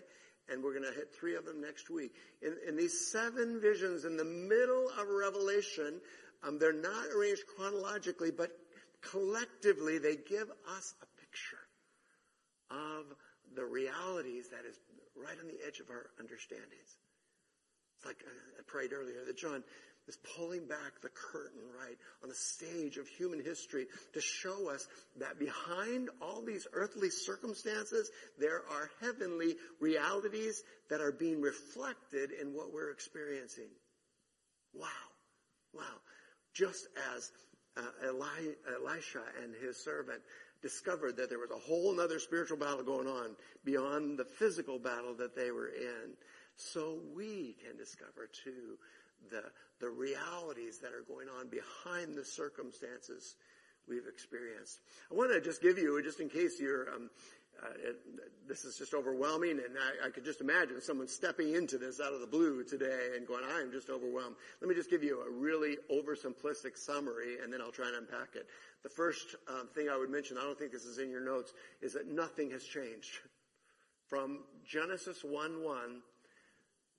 and 0.50 0.64
we're 0.64 0.74
going 0.74 0.92
to 0.92 0.98
hit 0.98 1.16
three 1.18 1.36
of 1.36 1.46
them 1.46 1.62
next 1.62 1.90
week. 1.90 2.12
In, 2.42 2.56
in 2.68 2.76
these 2.76 3.12
seven 3.12 3.62
visions 3.62 4.06
in 4.06 4.18
the 4.18 4.26
middle 4.26 4.90
of 5.00 5.08
Revelation, 5.08 6.02
um, 6.44 6.60
they're 6.60 6.74
not 6.74 7.08
arranged 7.16 7.44
chronologically, 7.56 8.32
but 8.32 8.52
collectively 9.02 9.98
they 9.98 10.16
give 10.16 10.50
us 10.76 10.94
a 11.02 11.22
picture 11.22 11.64
of 12.70 13.06
the 13.56 13.64
realities 13.64 14.50
that 14.50 14.66
is 14.68 14.78
right 15.16 15.38
on 15.40 15.48
the 15.48 15.66
edge 15.66 15.80
of 15.80 15.90
our 15.90 16.08
understandings. 16.20 16.98
It's 17.98 18.06
like 18.06 18.18
I 18.60 18.62
prayed 18.68 18.94
earlier 18.94 19.24
that 19.26 19.38
John 19.38 19.64
is 20.08 20.18
pulling 20.38 20.68
back 20.68 21.02
the 21.02 21.10
curtain, 21.10 21.62
right, 21.80 21.98
on 22.22 22.30
the 22.30 22.36
stage 22.36 22.98
of 22.98 23.08
human 23.08 23.44
history 23.44 23.88
to 24.14 24.22
show 24.22 24.70
us 24.70 24.88
that 25.18 25.40
behind 25.40 26.10
all 26.22 26.44
these 26.44 26.68
earthly 26.74 27.10
circumstances, 27.10 28.12
there 28.40 28.62
are 28.70 28.90
heavenly 29.02 29.56
realities 29.80 30.62
that 30.90 31.02
are 31.02 31.12
being 31.12 31.42
reflected 31.42 32.32
in 32.32 32.54
what 32.54 32.72
we're 32.72 32.92
experiencing. 32.92 33.70
Wow. 34.74 34.88
Wow. 35.74 35.84
Just 36.54 36.88
as 37.16 37.32
uh, 37.78 37.82
Eli, 38.08 38.54
Elisha 38.80 39.22
and 39.44 39.54
his 39.56 39.84
servant 39.84 40.22
discovered 40.66 41.16
that 41.16 41.30
there 41.30 41.38
was 41.38 41.52
a 41.52 41.68
whole 41.70 42.02
other 42.02 42.18
spiritual 42.18 42.58
battle 42.58 42.82
going 42.82 43.06
on 43.06 43.36
beyond 43.64 44.18
the 44.18 44.26
physical 44.26 44.80
battle 44.80 45.14
that 45.14 45.36
they 45.36 45.52
were 45.52 45.68
in. 45.68 46.18
So 46.56 46.98
we 47.16 47.56
can 47.64 47.78
discover 47.78 48.28
too 48.44 48.80
the, 49.30 49.44
the 49.80 49.92
realities 49.92 50.80
that 50.80 50.92
are 50.92 51.06
going 51.08 51.28
on 51.40 51.50
behind 51.50 52.16
the 52.16 52.26
circumstances 52.26 53.36
we've 53.88 54.08
experienced. 54.12 54.80
I 55.12 55.14
want 55.14 55.32
to 55.34 55.40
just 55.40 55.62
give 55.62 55.78
you, 55.78 56.02
just 56.02 56.20
in 56.20 56.30
case 56.30 56.60
you're, 56.60 56.90
um, 56.90 57.12
uh, 57.64 57.90
it, 57.90 57.96
this 58.48 58.66
is 58.66 58.78
just 58.78 58.94
overwhelming, 58.94 59.52
and 59.52 59.78
I, 59.78 60.08
I, 60.08 60.10
could 60.10 60.26
just 60.26 60.42
imagine 60.42 60.82
someone 60.82 61.08
stepping 61.08 61.56
into 61.56 61.78
this 61.78 62.00
out 62.00 62.14
of 62.14 62.20
the 62.20 62.28
blue 62.28 62.64
today 62.64 63.12
and 63.16 63.26
going, 63.26 63.44
"I'm 63.44 63.72
just 63.72 63.90
overwhelmed." 63.90 64.36
Let 64.62 64.70
me 64.70 64.76
just 64.76 64.90
give 64.90 65.04
you 65.04 65.22
a 65.22 65.32
really 65.32 65.78
oversimplistic 65.92 66.78
summary, 66.78 67.38
and 67.42 67.52
then 67.52 67.62
I'll 67.62 67.72
try 67.72 67.88
and 67.88 67.96
unpack 67.96 68.36
it. 68.36 68.48
The 68.84 68.90
first 68.90 69.36
um, 69.48 69.70
thing 69.74 69.90
I 69.90 69.98
would 69.98 70.10
mention, 70.10 70.38
I 70.38 70.42
don't 70.42 70.58
think 70.58 70.72
this 70.72 70.86
is 70.86 71.00
in 71.00 71.10
your 71.10 71.24
notes, 71.24 71.54
is 71.82 71.94
that 71.94 72.08
nothing 72.08 72.52
has 72.52 72.64
changed 72.64 73.20
from 74.08 74.44
Genesis 74.68 75.24
1:1 75.24 76.02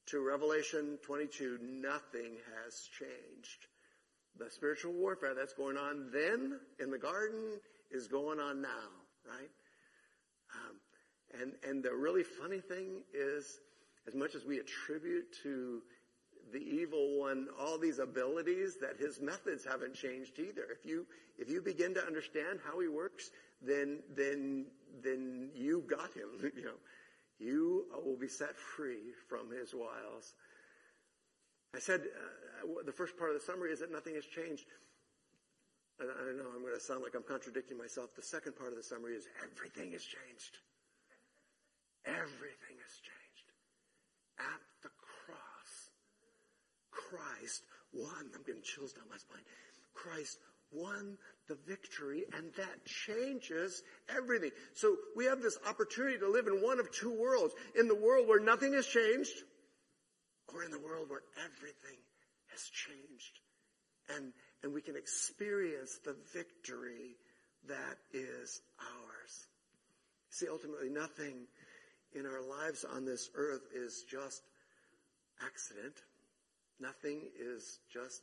to 0.06 0.20
Revelation 0.20 0.98
22. 1.02 1.58
Nothing 1.62 2.36
has 2.64 2.88
changed. 2.98 3.66
The 4.38 4.50
spiritual 4.50 4.92
warfare 4.92 5.34
that's 5.34 5.54
going 5.54 5.76
on 5.76 6.10
then 6.12 6.60
in 6.78 6.90
the 6.90 6.98
garden 6.98 7.60
is 7.90 8.08
going 8.08 8.40
on 8.40 8.60
now, 8.60 8.88
right? 9.26 9.50
Um, 10.56 11.40
and, 11.40 11.52
and 11.68 11.82
the 11.82 11.94
really 11.94 12.22
funny 12.22 12.60
thing 12.60 13.02
is, 13.14 13.60
as 14.06 14.14
much 14.14 14.34
as 14.34 14.44
we 14.44 14.58
attribute 14.58 15.26
to 15.42 15.82
the 16.52 16.58
evil 16.58 17.18
one 17.18 17.48
all 17.58 17.78
these 17.78 17.98
abilities, 17.98 18.76
that 18.80 18.96
his 18.98 19.20
methods 19.20 19.64
haven't 19.64 19.94
changed 19.94 20.38
either. 20.38 20.66
If 20.70 20.88
you, 20.88 21.06
if 21.38 21.50
you 21.50 21.60
begin 21.60 21.94
to 21.94 22.04
understand 22.04 22.60
how 22.64 22.78
he 22.80 22.88
works, 22.88 23.30
then, 23.60 23.98
then, 24.14 24.66
then 25.02 25.50
you 25.54 25.84
got 25.88 26.12
him, 26.14 26.28
you 26.56 26.64
know. 26.64 26.78
You 27.38 27.84
will 28.02 28.16
be 28.16 28.28
set 28.28 28.56
free 28.56 29.12
from 29.28 29.50
his 29.50 29.75
wiles. 29.75 30.32
I 31.75 31.78
said, 31.78 32.00
uh, 32.00 32.82
the 32.86 32.92
first 32.92 33.18
part 33.18 33.30
of 33.30 33.38
the 33.38 33.44
summary 33.44 33.72
is 33.72 33.80
that 33.80 33.92
nothing 33.92 34.14
has 34.14 34.25
changed. 34.25 34.64
And 36.00 36.10
I 36.12 36.20
don't 36.28 36.36
know 36.36 36.52
I'm 36.52 36.60
going 36.60 36.76
to 36.76 36.80
sound 36.80 37.02
like 37.02 37.14
I'm 37.14 37.24
contradicting 37.24 37.78
myself. 37.78 38.14
The 38.14 38.22
second 38.22 38.56
part 38.56 38.70
of 38.70 38.76
the 38.76 38.84
summary 38.84 39.16
is 39.16 39.24
everything 39.40 39.92
has 39.92 40.04
changed. 40.04 40.60
Everything 42.04 42.76
has 42.76 42.94
changed. 43.00 43.46
At 44.38 44.62
the 44.82 44.92
cross, 45.00 45.72
Christ 46.92 47.62
won. 47.92 48.30
I'm 48.34 48.44
getting 48.44 48.62
chills 48.62 48.92
down 48.92 49.08
my 49.08 49.16
spine. 49.16 49.42
Christ 49.94 50.38
won 50.72 51.16
the 51.48 51.56
victory 51.66 52.24
and 52.36 52.52
that 52.56 52.84
changes 52.84 53.82
everything. 54.14 54.50
So 54.74 54.96
we 55.16 55.24
have 55.26 55.40
this 55.40 55.58
opportunity 55.66 56.18
to 56.18 56.28
live 56.28 56.46
in 56.46 56.62
one 56.62 56.80
of 56.80 56.90
two 56.92 57.12
worlds. 57.12 57.54
In 57.78 57.88
the 57.88 57.94
world 57.94 58.28
where 58.28 58.40
nothing 58.40 58.74
has 58.74 58.86
changed 58.86 59.32
or 60.52 60.62
in 60.62 60.70
the 60.70 60.78
world 60.78 61.08
where 61.08 61.22
everything 61.38 61.98
has 62.48 62.62
changed. 62.62 63.40
And 64.14 64.32
and 64.62 64.72
we 64.72 64.80
can 64.80 64.96
experience 64.96 65.98
the 66.04 66.16
victory 66.32 67.16
that 67.68 67.98
is 68.12 68.60
ours. 68.80 69.46
See, 70.30 70.46
ultimately, 70.50 70.88
nothing 70.88 71.46
in 72.14 72.26
our 72.26 72.42
lives 72.42 72.84
on 72.84 73.04
this 73.04 73.30
earth 73.34 73.62
is 73.75 74.04
just 74.10 74.42
accident. 75.44 75.94
Nothing 76.80 77.22
is 77.38 77.78
just 77.92 78.22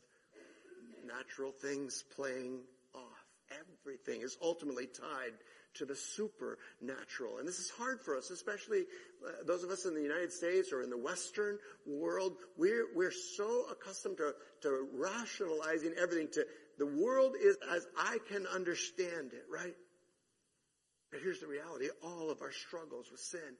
natural 1.05 1.51
things 1.51 2.03
playing 2.15 2.59
off. 2.93 3.25
Everything 3.51 4.21
is 4.21 4.37
ultimately 4.41 4.87
tied 4.87 5.33
to 5.75 5.85
the 5.85 5.95
supernatural. 5.95 7.37
And 7.39 7.47
this 7.47 7.59
is 7.59 7.69
hard 7.69 8.01
for 8.01 8.17
us, 8.17 8.29
especially 8.29 8.85
uh, 9.25 9.43
those 9.45 9.63
of 9.63 9.69
us 9.69 9.85
in 9.85 9.93
the 9.93 10.01
United 10.01 10.31
States 10.31 10.71
or 10.71 10.81
in 10.81 10.89
the 10.89 10.97
Western 10.97 11.57
world. 11.85 12.37
We're, 12.57 12.87
we're 12.95 13.11
so 13.11 13.65
accustomed 13.71 14.17
to, 14.17 14.33
to 14.61 14.87
rationalizing 14.93 15.93
everything 15.99 16.27
to 16.33 16.45
the 16.77 16.85
world 16.85 17.35
is 17.39 17.57
as 17.73 17.85
I 17.97 18.17
can 18.29 18.47
understand 18.47 19.33
it, 19.33 19.45
right? 19.51 19.75
But 21.11 21.21
here's 21.21 21.39
the 21.39 21.47
reality. 21.47 21.87
All 22.03 22.31
of 22.31 22.41
our 22.41 22.51
struggles 22.51 23.11
with 23.11 23.19
sin, 23.19 23.57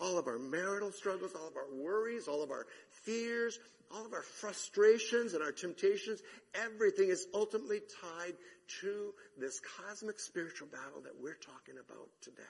all 0.00 0.18
of 0.18 0.26
our 0.26 0.38
marital 0.38 0.92
struggles, 0.92 1.32
all 1.34 1.48
of 1.48 1.56
our 1.56 1.72
worries, 1.72 2.28
all 2.28 2.42
of 2.42 2.50
our 2.50 2.66
fears, 3.04 3.58
all 3.94 4.04
of 4.04 4.12
our 4.12 4.22
frustrations 4.22 5.34
and 5.34 5.42
our 5.42 5.52
temptations, 5.52 6.20
everything 6.54 7.08
is 7.08 7.26
ultimately 7.34 7.80
tied 8.02 8.34
to 8.80 9.14
this 9.38 9.60
cosmic 9.60 10.20
spiritual 10.20 10.68
battle 10.68 11.00
that 11.02 11.20
we're 11.20 11.34
talking 11.34 11.76
about 11.78 12.08
today. 12.20 12.42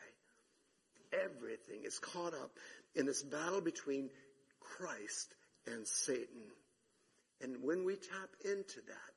Everything 1.13 1.85
is 1.85 1.99
caught 1.99 2.35
up 2.35 2.51
in 2.95 3.07
this 3.07 3.23
battle 3.23 3.61
between 3.61 4.11
Christ 4.61 5.35
and 5.67 5.87
Satan. 5.87 6.43
And 7.41 7.63
when 7.63 7.85
we 7.85 7.95
tap 7.95 8.31
into 8.45 8.81
that, 8.87 9.15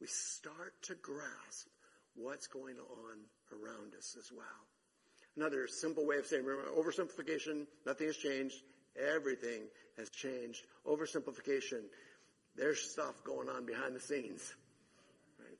we 0.00 0.06
start 0.06 0.74
to 0.82 0.94
grasp 0.96 1.68
what's 2.14 2.46
going 2.46 2.76
on 2.76 3.18
around 3.52 3.94
us 3.96 4.16
as 4.18 4.30
well. 4.30 4.44
Another 5.36 5.66
simple 5.66 6.06
way 6.06 6.16
of 6.16 6.26
saying, 6.26 6.44
remember, 6.44 6.70
oversimplification, 6.70 7.66
nothing 7.86 8.06
has 8.06 8.16
changed. 8.16 8.62
Everything 8.96 9.62
has 9.98 10.08
changed. 10.10 10.64
Oversimplification, 10.86 11.82
there's 12.56 12.80
stuff 12.80 13.24
going 13.24 13.48
on 13.48 13.66
behind 13.66 13.96
the 13.96 14.00
scenes. 14.00 14.54
Right? 15.38 15.58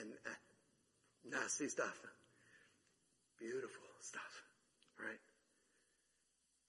And 0.00 0.12
uh, 0.26 1.38
nasty 1.38 1.68
stuff. 1.68 2.00
Beautiful 3.38 3.84
stuff. 4.00 4.49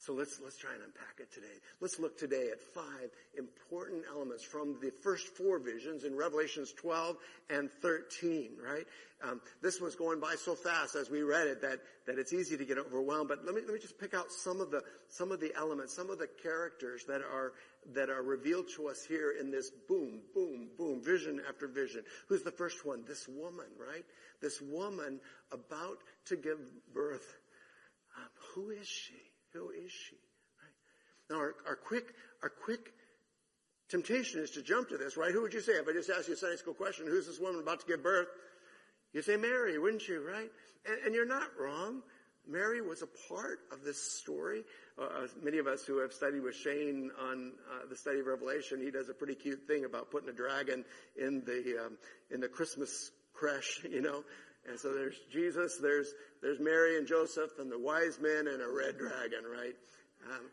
So 0.01 0.13
let's, 0.13 0.41
let's 0.43 0.57
try 0.57 0.73
and 0.73 0.81
unpack 0.81 1.19
it 1.19 1.31
today. 1.31 1.61
Let's 1.79 1.99
look 1.99 2.17
today 2.17 2.49
at 2.51 2.59
five 2.59 3.11
important 3.37 4.03
elements 4.09 4.43
from 4.43 4.77
the 4.81 4.89
first 4.89 5.27
four 5.27 5.59
visions 5.59 6.05
in 6.05 6.17
Revelations 6.17 6.73
12 6.73 7.17
and 7.51 7.69
13, 7.83 8.53
right? 8.65 8.87
Um, 9.23 9.41
this 9.61 9.79
was 9.79 9.95
going 9.95 10.19
by 10.19 10.33
so 10.43 10.55
fast 10.55 10.95
as 10.95 11.11
we 11.11 11.21
read 11.21 11.45
it 11.45 11.61
that, 11.61 11.81
that 12.07 12.17
it's 12.17 12.33
easy 12.33 12.57
to 12.57 12.65
get 12.65 12.79
overwhelmed. 12.79 13.29
But 13.29 13.45
let 13.45 13.53
me, 13.53 13.61
let 13.61 13.75
me 13.75 13.79
just 13.79 13.99
pick 13.99 14.15
out 14.15 14.31
some 14.31 14.59
of 14.59 14.71
the, 14.71 14.81
some 15.07 15.31
of 15.31 15.39
the 15.39 15.53
elements, 15.55 15.95
some 15.95 16.09
of 16.09 16.17
the 16.17 16.29
characters 16.41 17.05
that 17.07 17.21
are, 17.21 17.53
that 17.93 18.09
are 18.09 18.23
revealed 18.23 18.69
to 18.77 18.87
us 18.87 19.05
here 19.07 19.35
in 19.39 19.51
this 19.51 19.69
boom, 19.87 20.21
boom, 20.33 20.69
boom, 20.79 21.03
vision 21.03 21.39
after 21.47 21.67
vision. 21.67 22.01
Who's 22.27 22.41
the 22.41 22.49
first 22.49 22.87
one? 22.87 23.03
This 23.07 23.27
woman, 23.27 23.67
right? 23.79 24.05
This 24.41 24.59
woman 24.61 25.19
about 25.51 25.99
to 26.25 26.37
give 26.37 26.57
birth. 26.91 27.37
Um, 28.17 28.29
who 28.55 28.71
is 28.71 28.87
she? 28.87 29.30
Who 29.53 29.69
is 29.69 29.91
she? 29.91 30.15
Right? 30.59 31.29
Now 31.29 31.37
our, 31.37 31.55
our 31.67 31.75
quick, 31.75 32.13
our 32.43 32.49
quick 32.49 32.91
temptation 33.89 34.39
is 34.41 34.51
to 34.51 34.61
jump 34.61 34.89
to 34.89 34.97
this, 34.97 35.17
right? 35.17 35.31
Who 35.31 35.41
would 35.41 35.53
you 35.53 35.61
say? 35.61 35.73
If 35.73 35.87
I 35.87 35.93
just 35.93 36.09
asked 36.09 36.27
you 36.27 36.33
a 36.33 36.37
Sunday 36.37 36.57
school 36.57 36.73
question, 36.73 37.07
who's 37.07 37.27
this 37.27 37.39
woman 37.39 37.61
about 37.61 37.81
to 37.81 37.85
give 37.85 38.01
birth? 38.01 38.27
You 39.13 39.21
say 39.21 39.35
Mary, 39.35 39.77
wouldn't 39.77 40.07
you, 40.07 40.25
right? 40.25 40.49
And, 40.85 40.97
and 41.05 41.15
you're 41.15 41.27
not 41.27 41.49
wrong. 41.59 42.01
Mary 42.47 42.81
was 42.81 43.01
a 43.01 43.07
part 43.29 43.59
of 43.71 43.83
this 43.83 44.01
story. 44.01 44.63
Uh, 44.97 45.03
uh, 45.03 45.27
many 45.43 45.57
of 45.57 45.67
us 45.67 45.83
who 45.85 45.99
have 45.99 46.11
studied 46.11 46.41
with 46.41 46.55
Shane 46.55 47.11
on 47.21 47.53
uh, 47.71 47.87
the 47.89 47.95
study 47.95 48.19
of 48.19 48.25
Revelation, 48.25 48.81
he 48.81 48.91
does 48.91 49.09
a 49.09 49.13
pretty 49.13 49.35
cute 49.35 49.67
thing 49.67 49.85
about 49.85 50.09
putting 50.09 50.29
a 50.29 50.33
dragon 50.33 50.83
in 51.15 51.43
the 51.45 51.85
um, 51.85 51.97
in 52.31 52.39
the 52.39 52.47
Christmas 52.47 53.11
creche, 53.33 53.85
you 53.89 54.01
know. 54.01 54.23
And 54.69 54.79
so 54.79 54.93
there's 54.93 55.15
Jesus, 55.31 55.77
there's 55.81 56.13
there's 56.41 56.59
Mary 56.59 56.97
and 56.97 57.07
Joseph, 57.07 57.59
and 57.59 57.71
the 57.71 57.79
wise 57.79 58.19
men, 58.21 58.47
and 58.47 58.61
a 58.61 58.67
red 58.69 58.97
dragon, 58.97 59.43
right? 59.43 59.75
Um, 60.29 60.45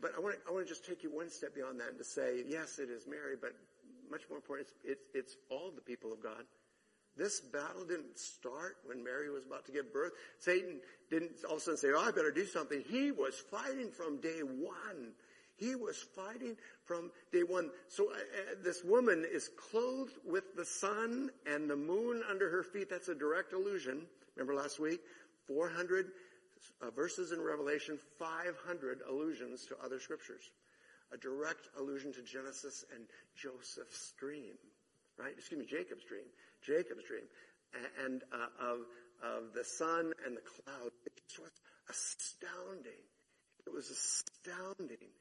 but 0.00 0.12
I 0.16 0.20
want 0.20 0.36
to 0.36 0.48
I 0.48 0.52
want 0.52 0.66
to 0.66 0.68
just 0.68 0.86
take 0.86 1.02
you 1.02 1.14
one 1.14 1.30
step 1.30 1.54
beyond 1.54 1.78
that 1.80 1.90
and 1.90 1.98
to 1.98 2.04
say, 2.04 2.42
yes, 2.48 2.78
it 2.78 2.88
is 2.90 3.06
Mary, 3.06 3.36
but 3.40 3.52
much 4.10 4.22
more 4.28 4.36
important, 4.36 4.68
it's, 4.84 5.00
it's, 5.14 5.32
it's 5.32 5.36
all 5.50 5.72
the 5.74 5.80
people 5.80 6.12
of 6.12 6.22
God. 6.22 6.44
This 7.16 7.40
battle 7.40 7.84
didn't 7.84 8.18
start 8.18 8.76
when 8.84 9.04
Mary 9.04 9.30
was 9.30 9.44
about 9.44 9.66
to 9.66 9.72
give 9.72 9.92
birth. 9.92 10.12
Satan 10.38 10.80
didn't 11.10 11.32
all 11.46 11.56
of 11.56 11.58
a 11.58 11.60
sudden 11.60 11.78
say, 11.78 11.88
oh, 11.94 12.00
I 12.00 12.10
better 12.10 12.30
do 12.30 12.46
something. 12.46 12.82
He 12.88 13.10
was 13.10 13.34
fighting 13.50 13.90
from 13.90 14.20
day 14.20 14.40
one. 14.40 15.12
He 15.62 15.76
was 15.76 15.96
fighting 16.16 16.56
from 16.84 17.12
day 17.32 17.44
one. 17.44 17.70
So 17.86 18.10
uh, 18.10 18.14
uh, 18.14 18.54
this 18.64 18.82
woman 18.82 19.24
is 19.30 19.48
clothed 19.70 20.18
with 20.26 20.56
the 20.56 20.64
sun 20.64 21.30
and 21.46 21.70
the 21.70 21.76
moon 21.76 22.20
under 22.28 22.50
her 22.50 22.64
feet. 22.64 22.90
That's 22.90 23.06
a 23.06 23.14
direct 23.14 23.52
allusion. 23.52 24.02
Remember 24.34 24.60
last 24.60 24.80
week? 24.80 24.98
400 25.46 26.06
uh, 26.80 26.90
verses 26.90 27.30
in 27.30 27.40
Revelation, 27.40 27.96
500 28.18 29.02
allusions 29.08 29.64
to 29.66 29.76
other 29.84 30.00
scriptures. 30.00 30.50
A 31.14 31.16
direct 31.16 31.68
allusion 31.78 32.12
to 32.14 32.22
Genesis 32.22 32.84
and 32.92 33.04
Joseph's 33.36 34.14
dream, 34.18 34.58
right? 35.16 35.34
Excuse 35.38 35.60
me, 35.60 35.66
Jacob's 35.66 36.04
dream. 36.04 36.26
Jacob's 36.66 37.04
dream, 37.04 37.24
and 38.04 38.22
uh, 38.32 38.66
of 38.66 38.78
of 39.22 39.54
the 39.54 39.62
sun 39.62 40.12
and 40.26 40.36
the 40.36 40.40
cloud. 40.40 40.90
It 41.06 41.38
was 41.38 41.52
astounding. 41.88 43.04
It 43.64 43.72
was 43.72 43.90
astounding 43.90 45.12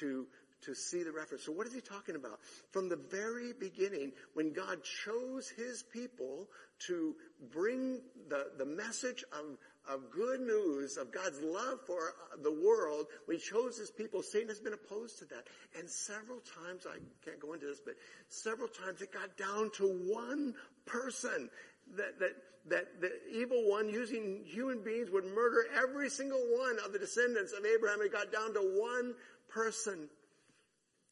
to 0.00 0.26
to 0.64 0.74
see 0.74 1.02
the 1.02 1.12
reference. 1.12 1.44
So 1.44 1.52
what 1.52 1.66
is 1.66 1.74
he 1.74 1.80
talking 1.80 2.16
about? 2.16 2.40
From 2.70 2.88
the 2.88 2.96
very 2.96 3.52
beginning, 3.52 4.12
when 4.34 4.52
God 4.52 4.82
chose 4.82 5.48
his 5.48 5.82
people 5.82 6.48
to 6.86 7.14
bring 7.52 8.00
the, 8.28 8.46
the 8.58 8.64
message 8.64 9.24
of, 9.32 9.58
of 9.92 10.10
good 10.10 10.40
news, 10.40 10.96
of 10.96 11.12
God's 11.12 11.40
love 11.42 11.80
for 11.86 12.14
uh, 12.32 12.42
the 12.42 12.52
world, 12.52 13.06
when 13.26 13.36
he 13.36 13.42
chose 13.42 13.76
his 13.76 13.90
people, 13.90 14.22
Satan 14.22 14.48
has 14.48 14.60
been 14.60 14.72
opposed 14.72 15.18
to 15.18 15.24
that. 15.26 15.44
And 15.78 15.88
several 15.88 16.40
times, 16.40 16.86
I 16.86 16.96
can't 17.24 17.40
go 17.40 17.52
into 17.52 17.66
this, 17.66 17.80
but 17.84 17.94
several 18.28 18.68
times 18.68 19.02
it 19.02 19.12
got 19.12 19.36
down 19.36 19.70
to 19.76 19.84
one 19.84 20.54
person 20.86 21.50
that, 21.96 22.18
that, 22.20 22.32
that 22.68 23.00
the 23.00 23.10
evil 23.30 23.68
one 23.68 23.88
using 23.90 24.42
human 24.46 24.82
beings 24.82 25.10
would 25.10 25.26
murder 25.26 25.66
every 25.76 26.08
single 26.08 26.40
one 26.56 26.78
of 26.84 26.92
the 26.92 26.98
descendants 26.98 27.52
of 27.52 27.64
Abraham. 27.66 28.00
It 28.00 28.12
got 28.12 28.32
down 28.32 28.54
to 28.54 28.60
one 28.60 29.14
person. 29.54 30.08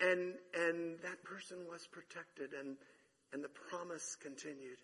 And, 0.01 0.35
and 0.59 0.99
that 1.03 1.23
person 1.23 1.59
was 1.71 1.87
protected 1.87 2.59
and, 2.59 2.77
and 3.33 3.43
the 3.43 3.49
promise 3.49 4.17
continued. 4.21 4.79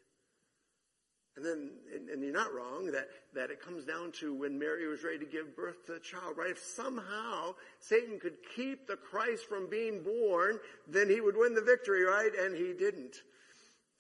And 1.37 1.45
then, 1.45 1.71
and, 1.95 2.09
and, 2.09 2.23
you're 2.23 2.33
not 2.33 2.53
wrong 2.53 2.91
that, 2.93 3.09
that 3.35 3.51
it 3.51 3.61
comes 3.61 3.85
down 3.85 4.11
to 4.19 4.35
when 4.35 4.59
Mary 4.59 4.89
was 4.89 5.05
ready 5.05 5.19
to 5.19 5.25
give 5.25 5.55
birth 5.55 5.87
to 5.87 5.93
the 5.93 6.01
child, 6.01 6.37
right? 6.37 6.51
If 6.51 6.59
somehow 6.59 7.55
Satan 7.79 8.19
could 8.19 8.39
keep 8.57 8.89
the 8.89 8.97
Christ 8.97 9.49
from 9.49 9.71
being 9.71 10.03
born, 10.03 10.59
then 10.89 11.09
he 11.09 11.21
would 11.21 11.37
win 11.37 11.55
the 11.55 11.63
victory, 11.63 12.03
right? 12.03 12.33
And 12.37 12.57
he 12.57 12.73
didn't. 12.73 13.23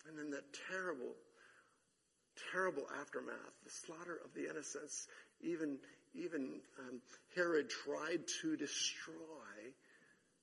And 0.09 0.19
then 0.19 0.31
the 0.31 0.43
terrible, 0.69 1.15
terrible 2.53 2.87
aftermath, 3.00 3.55
the 3.65 3.71
slaughter 3.71 4.19
of 4.25 4.35
the 4.35 4.50
innocents, 4.50 5.07
even, 5.41 5.79
even 6.15 6.61
um, 6.79 7.00
Herod 7.35 7.71
tried 7.71 8.21
to 8.43 8.57
destroy, 8.57 9.14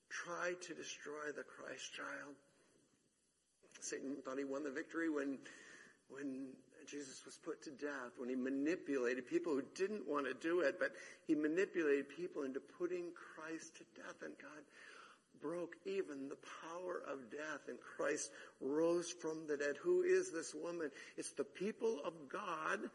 tried 0.10 0.62
to 0.62 0.74
destroy 0.74 1.32
the 1.36 1.44
Christ 1.44 1.94
child. 1.94 2.36
Satan 3.82 4.18
thought 4.24 4.38
he 4.38 4.46
won 4.46 4.64
the 4.64 4.72
victory 4.72 5.10
when, 5.10 5.38
when 6.10 6.48
Jesus 6.88 7.24
was 7.26 7.38
put 7.44 7.64
to 7.64 7.72
death, 7.72 8.14
when 8.18 8.30
he 8.30 8.36
manipulated 8.36 9.28
people 9.28 9.54
who 9.54 9.64
didn't 9.76 10.08
want 10.08 10.26
to 10.26 10.34
do 10.34 10.62
it, 10.62 10.78
but 10.80 10.92
he 11.28 11.36
manipulated 11.36 12.10
people 12.10 12.44
into 12.44 12.60
putting 12.60 13.12
Christ 13.14 13.78
to 13.78 13.84
death. 14.02 14.22
And 14.24 14.34
God 14.42 14.64
broke 15.42 15.76
even 15.86 16.30
the 16.30 16.38
power 16.64 17.02
of 17.08 17.30
death 17.30 17.68
and 17.68 17.78
Christ 17.80 18.32
rose 18.62 19.12
from 19.12 19.48
the 19.48 19.58
dead. 19.58 19.76
Who 19.82 20.04
is 20.04 20.32
this 20.32 20.54
woman? 20.56 20.90
It's 21.18 21.32
the 21.32 21.44
people 21.44 22.00
of 22.06 22.14
God 22.32 22.90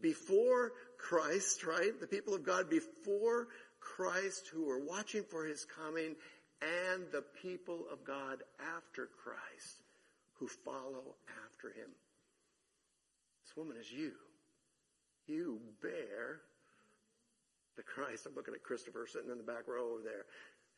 before 0.00 0.72
Christ, 0.98 1.64
right? 1.64 1.98
The 1.98 2.06
people 2.06 2.34
of 2.34 2.44
God 2.44 2.70
before 2.70 3.48
Christ 3.80 4.48
who 4.52 4.66
were 4.66 4.84
watching 4.84 5.24
for 5.24 5.44
his 5.44 5.64
coming 5.64 6.16
and 6.62 7.04
the 7.12 7.24
people 7.42 7.86
of 7.90 8.04
God 8.04 8.42
after 8.76 9.08
Christ 9.24 9.82
who 10.34 10.48
follow 10.48 11.16
after 11.44 11.68
him. 11.68 11.90
This 13.44 13.56
woman 13.56 13.76
is 13.78 13.90
you. 13.90 14.12
You 15.26 15.60
bear 15.82 16.40
the 17.76 17.82
Christ. 17.82 18.26
I'm 18.26 18.34
looking 18.34 18.54
at 18.54 18.62
Christopher 18.62 19.06
sitting 19.10 19.30
in 19.30 19.38
the 19.38 19.44
back 19.44 19.66
row 19.66 19.94
over 19.94 20.02
there. 20.02 20.26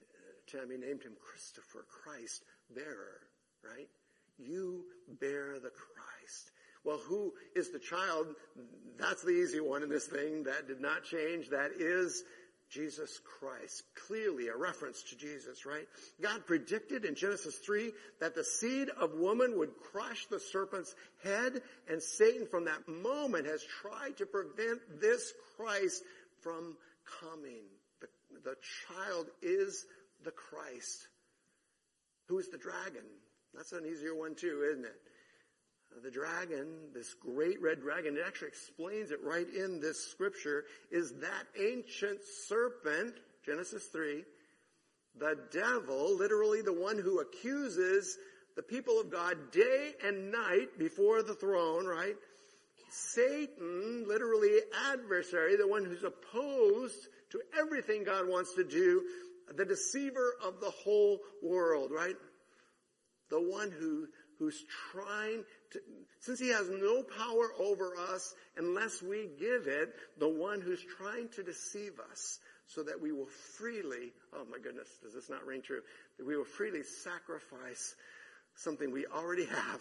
Uh, 0.02 0.58
Tammy 0.58 0.76
named 0.76 1.02
him 1.02 1.12
Christopher, 1.20 1.84
Christ 1.88 2.44
bearer, 2.74 3.20
right? 3.64 3.88
You 4.38 4.84
bear 5.20 5.58
the 5.58 5.70
Christ. 5.70 6.50
Well, 6.84 6.98
who 6.98 7.32
is 7.54 7.70
the 7.70 7.78
child? 7.78 8.26
That's 8.98 9.22
the 9.22 9.30
easy 9.30 9.60
one 9.60 9.82
in 9.82 9.88
this 9.88 10.06
thing. 10.06 10.44
That 10.44 10.66
did 10.66 10.80
not 10.80 11.04
change. 11.04 11.50
That 11.50 11.70
is 11.78 12.24
Jesus 12.72 13.20
Christ. 13.38 13.82
Clearly 14.06 14.48
a 14.48 14.56
reference 14.56 15.02
to 15.10 15.16
Jesus, 15.16 15.66
right? 15.66 15.86
God 16.20 16.46
predicted 16.46 17.04
in 17.04 17.14
Genesis 17.14 17.56
3 17.58 17.92
that 18.20 18.34
the 18.34 18.44
seed 18.44 18.88
of 18.88 19.12
woman 19.14 19.58
would 19.58 19.76
crush 19.92 20.26
the 20.26 20.40
serpent's 20.40 20.94
head 21.22 21.60
and 21.88 22.02
Satan 22.02 22.46
from 22.46 22.64
that 22.64 22.88
moment 22.88 23.46
has 23.46 23.62
tried 23.62 24.16
to 24.18 24.26
prevent 24.26 24.80
this 25.00 25.32
Christ 25.56 26.02
from 26.40 26.76
coming. 27.20 27.64
The, 28.00 28.08
the 28.42 28.56
child 28.88 29.26
is 29.42 29.84
the 30.24 30.30
Christ. 30.30 31.08
Who 32.28 32.38
is 32.38 32.48
the 32.48 32.58
dragon? 32.58 33.04
That's 33.54 33.72
an 33.72 33.84
easier 33.84 34.14
one 34.14 34.34
too, 34.34 34.66
isn't 34.72 34.84
it? 34.84 34.96
The 36.02 36.10
dragon, 36.10 36.66
this 36.94 37.14
great 37.14 37.60
red 37.60 37.80
dragon, 37.80 38.16
it 38.16 38.22
actually 38.26 38.48
explains 38.48 39.10
it 39.10 39.18
right 39.22 39.46
in 39.48 39.80
this 39.80 40.10
scripture, 40.10 40.64
is 40.90 41.12
that 41.20 41.44
ancient 41.60 42.20
serpent, 42.46 43.14
Genesis 43.44 43.86
3, 43.92 44.24
the 45.18 45.36
devil, 45.52 46.16
literally 46.16 46.62
the 46.62 46.72
one 46.72 46.98
who 46.98 47.20
accuses 47.20 48.16
the 48.56 48.62
people 48.62 49.00
of 49.00 49.10
God 49.10 49.36
day 49.52 49.92
and 50.04 50.30
night 50.30 50.78
before 50.78 51.22
the 51.22 51.34
throne, 51.34 51.86
right? 51.86 52.14
Satan, 52.90 54.04
literally 54.06 54.58
adversary, 54.90 55.56
the 55.56 55.66
one 55.66 55.84
who's 55.84 56.04
opposed 56.04 57.08
to 57.30 57.40
everything 57.58 58.04
God 58.04 58.28
wants 58.28 58.54
to 58.54 58.64
do, 58.64 59.02
the 59.56 59.64
deceiver 59.64 60.34
of 60.44 60.60
the 60.60 60.70
whole 60.70 61.18
world, 61.42 61.90
right? 61.90 62.16
The 63.30 63.40
one 63.40 63.70
who 63.70 64.06
who's 64.42 64.64
trying 64.90 65.44
to, 65.70 65.78
since 66.18 66.40
he 66.40 66.48
has 66.48 66.68
no 66.68 67.04
power 67.04 67.52
over 67.60 67.94
us 68.12 68.34
unless 68.56 69.00
we 69.00 69.28
give 69.38 69.68
it, 69.68 69.94
the 70.18 70.28
one 70.28 70.60
who's 70.60 70.82
trying 70.98 71.28
to 71.28 71.44
deceive 71.44 71.92
us 72.10 72.40
so 72.66 72.82
that 72.82 73.00
we 73.00 73.12
will 73.12 73.28
freely, 73.56 74.12
oh 74.34 74.44
my 74.50 74.58
goodness, 74.58 74.88
does 75.00 75.14
this 75.14 75.30
not 75.30 75.46
ring 75.46 75.62
true? 75.62 75.80
That 76.18 76.26
we 76.26 76.36
will 76.36 76.44
freely 76.44 76.82
sacrifice 76.82 77.94
something 78.56 78.90
we 78.90 79.06
already 79.06 79.44
have, 79.44 79.80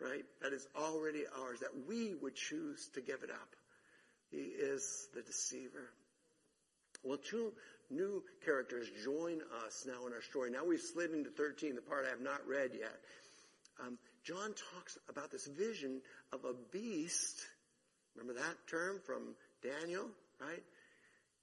right? 0.00 0.24
That 0.42 0.52
is 0.52 0.66
already 0.76 1.22
ours, 1.40 1.60
that 1.60 1.86
we 1.88 2.14
would 2.20 2.34
choose 2.34 2.88
to 2.94 3.00
give 3.00 3.22
it 3.22 3.30
up. 3.30 3.54
He 4.32 4.38
is 4.38 5.06
the 5.14 5.22
deceiver. 5.22 5.92
Well, 7.04 7.18
two 7.18 7.52
new 7.88 8.24
characters 8.44 8.88
join 9.04 9.42
us 9.64 9.86
now 9.86 10.08
in 10.08 10.12
our 10.12 10.22
story. 10.22 10.50
Now 10.50 10.64
we've 10.64 10.80
slid 10.80 11.12
into 11.12 11.30
13, 11.30 11.76
the 11.76 11.82
part 11.82 12.04
I 12.04 12.10
have 12.10 12.20
not 12.20 12.44
read 12.48 12.70
yet 12.74 12.96
um, 13.84 13.98
John 14.24 14.54
talks 14.74 14.98
about 15.08 15.30
this 15.30 15.46
vision 15.46 16.00
of 16.32 16.44
a 16.44 16.54
beast. 16.72 17.46
Remember 18.16 18.40
that 18.40 18.56
term 18.68 19.00
from 19.04 19.34
Daniel, 19.62 20.06
right? 20.40 20.62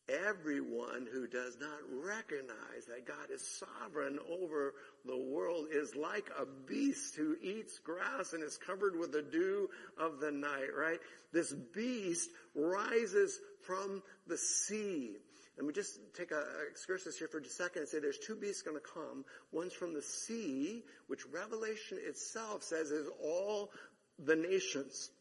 Everyone 0.09 1.07
who 1.13 1.27
does 1.27 1.57
not 1.61 1.79
recognize 1.89 2.85
that 2.89 3.07
God 3.07 3.31
is 3.33 3.41
sovereign 3.47 4.19
over 4.29 4.73
the 5.05 5.17
world 5.17 5.67
is 5.71 5.95
like 5.95 6.29
a 6.37 6.45
beast 6.67 7.15
who 7.15 7.37
eats 7.41 7.79
grass 7.79 8.33
and 8.33 8.43
is 8.43 8.57
covered 8.57 8.99
with 8.99 9.13
the 9.13 9.21
dew 9.21 9.69
of 9.97 10.19
the 10.19 10.31
night, 10.31 10.75
right? 10.77 10.99
This 11.31 11.53
beast 11.73 12.29
rises 12.53 13.39
from 13.61 14.03
the 14.27 14.37
sea. 14.37 15.15
Let 15.57 15.65
me 15.67 15.73
just 15.73 15.99
take 16.15 16.31
a, 16.31 16.35
a 16.35 16.67
excursus 16.69 17.17
here 17.17 17.27
for 17.27 17.39
just 17.39 17.59
a 17.59 17.63
second 17.63 17.81
and 17.83 17.89
say 17.89 17.99
there's 17.99 18.17
two 18.17 18.35
beasts 18.35 18.61
going 18.63 18.77
to 18.77 18.83
come. 18.83 19.23
One's 19.51 19.73
from 19.73 19.93
the 19.93 20.01
sea, 20.01 20.83
which 21.07 21.25
Revelation 21.31 21.99
itself 22.01 22.63
says 22.63 22.91
is 22.91 23.07
all 23.23 23.71
the 24.19 24.35
nations. 24.35 25.11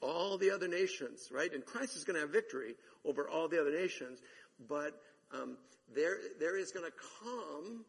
all 0.00 0.38
the 0.38 0.50
other 0.50 0.68
nations, 0.68 1.28
right? 1.32 1.52
And 1.52 1.64
Christ 1.64 1.96
is 1.96 2.04
going 2.04 2.14
to 2.14 2.20
have 2.20 2.30
victory 2.30 2.74
over 3.04 3.28
all 3.28 3.48
the 3.48 3.60
other 3.60 3.72
nations, 3.72 4.20
but 4.68 5.00
um, 5.32 5.56
there 5.94 6.18
there 6.38 6.56
is 6.56 6.70
going 6.72 6.86
to 6.86 6.96
come 7.20 7.84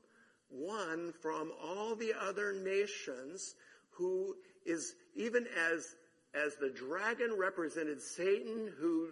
one 0.50 1.14
from 1.22 1.52
all 1.64 1.96
the 1.96 2.14
other 2.20 2.54
nations 2.54 3.56
who 3.92 4.36
is 4.66 4.96
even 5.16 5.46
as 5.72 5.96
as 6.34 6.56
the 6.56 6.70
dragon 6.70 7.36
represented 7.38 8.02
Satan 8.02 8.72
who 8.80 9.10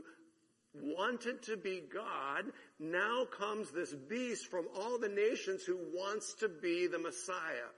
wanted 0.82 1.44
to 1.44 1.58
be 1.58 1.82
God, 1.94 2.46
now 2.80 3.26
comes 3.26 3.72
this 3.72 3.94
beast 3.94 4.48
from 4.48 4.68
all 4.76 4.98
the 5.00 5.10
nations 5.10 5.64
who 5.64 5.78
wants 5.94 6.34
to 6.36 6.50
be 6.50 6.88
the 6.88 7.00
Messiah. 7.00 7.70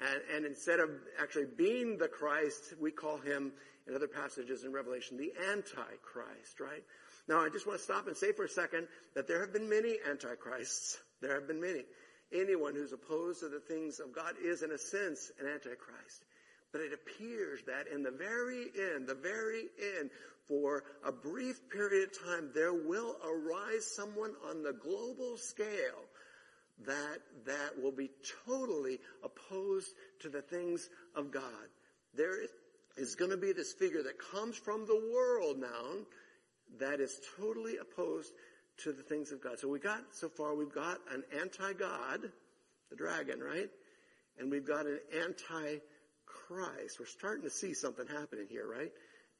And, 0.00 0.20
and, 0.34 0.46
instead 0.46 0.80
of 0.80 0.90
actually 1.20 1.46
being 1.56 1.98
the 1.98 2.08
Christ, 2.08 2.74
we 2.80 2.90
call 2.90 3.18
him 3.18 3.52
in 3.86 3.94
other 3.94 4.08
passages 4.08 4.64
in 4.64 4.72
Revelation 4.72 5.16
the 5.16 5.32
Antichrist, 5.52 6.58
right? 6.58 6.82
Now 7.28 7.40
I 7.40 7.48
just 7.48 7.66
want 7.66 7.78
to 7.78 7.84
stop 7.84 8.06
and 8.06 8.16
say 8.16 8.32
for 8.32 8.44
a 8.44 8.48
second 8.48 8.88
that 9.14 9.26
there 9.28 9.40
have 9.40 9.52
been 9.52 9.68
many 9.68 9.96
Antichrists. 10.08 10.98
There 11.20 11.34
have 11.34 11.46
been 11.46 11.60
many. 11.60 11.84
Anyone 12.32 12.74
who's 12.74 12.92
opposed 12.92 13.40
to 13.40 13.48
the 13.48 13.60
things 13.60 14.00
of 14.00 14.12
God 14.12 14.34
is 14.42 14.62
in 14.62 14.72
a 14.72 14.78
sense 14.78 15.30
an 15.40 15.46
Antichrist. 15.46 16.24
But 16.72 16.80
it 16.80 16.92
appears 16.92 17.60
that 17.66 17.86
in 17.86 18.02
the 18.02 18.10
very 18.10 18.66
end, 18.76 19.06
the 19.06 19.14
very 19.14 19.66
end, 20.00 20.10
for 20.48 20.84
a 21.04 21.12
brief 21.12 21.68
period 21.70 22.10
of 22.10 22.26
time, 22.26 22.50
there 22.54 22.74
will 22.74 23.16
arise 23.24 23.86
someone 23.86 24.34
on 24.48 24.62
the 24.62 24.72
global 24.72 25.36
scale 25.36 26.04
that, 26.86 27.18
that 27.46 27.80
will 27.80 27.92
be 27.92 28.10
totally 28.46 28.98
opposed 29.22 29.90
to 30.20 30.28
the 30.28 30.42
things 30.42 30.90
of 31.14 31.30
God. 31.30 31.42
There 32.14 32.34
is 32.96 33.14
going 33.14 33.30
to 33.30 33.36
be 33.36 33.52
this 33.52 33.72
figure 33.72 34.02
that 34.02 34.18
comes 34.18 34.56
from 34.56 34.86
the 34.86 35.10
world 35.12 35.58
now 35.58 36.04
that 36.78 37.00
is 37.00 37.20
totally 37.38 37.76
opposed 37.78 38.32
to 38.78 38.92
the 38.92 39.02
things 39.02 39.32
of 39.32 39.42
God. 39.42 39.58
So 39.58 39.68
we 39.68 39.78
got, 39.78 40.00
so 40.12 40.28
far, 40.28 40.54
we've 40.54 40.74
got 40.74 40.98
an 41.12 41.22
anti-God, 41.40 42.30
the 42.90 42.96
dragon, 42.96 43.40
right? 43.40 43.70
And 44.38 44.50
we've 44.50 44.66
got 44.66 44.86
an 44.86 44.98
anti-Christ. 45.14 46.98
We're 46.98 47.06
starting 47.06 47.44
to 47.44 47.50
see 47.50 47.72
something 47.72 48.06
happening 48.06 48.46
here, 48.50 48.66
right? 48.68 48.90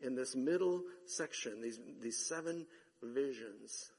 In 0.00 0.14
this 0.14 0.35
middle 0.35 0.83
section, 1.07 1.61
these, 1.62 1.78
these 2.00 2.26
seven 2.26 2.66
visions. 3.02 3.90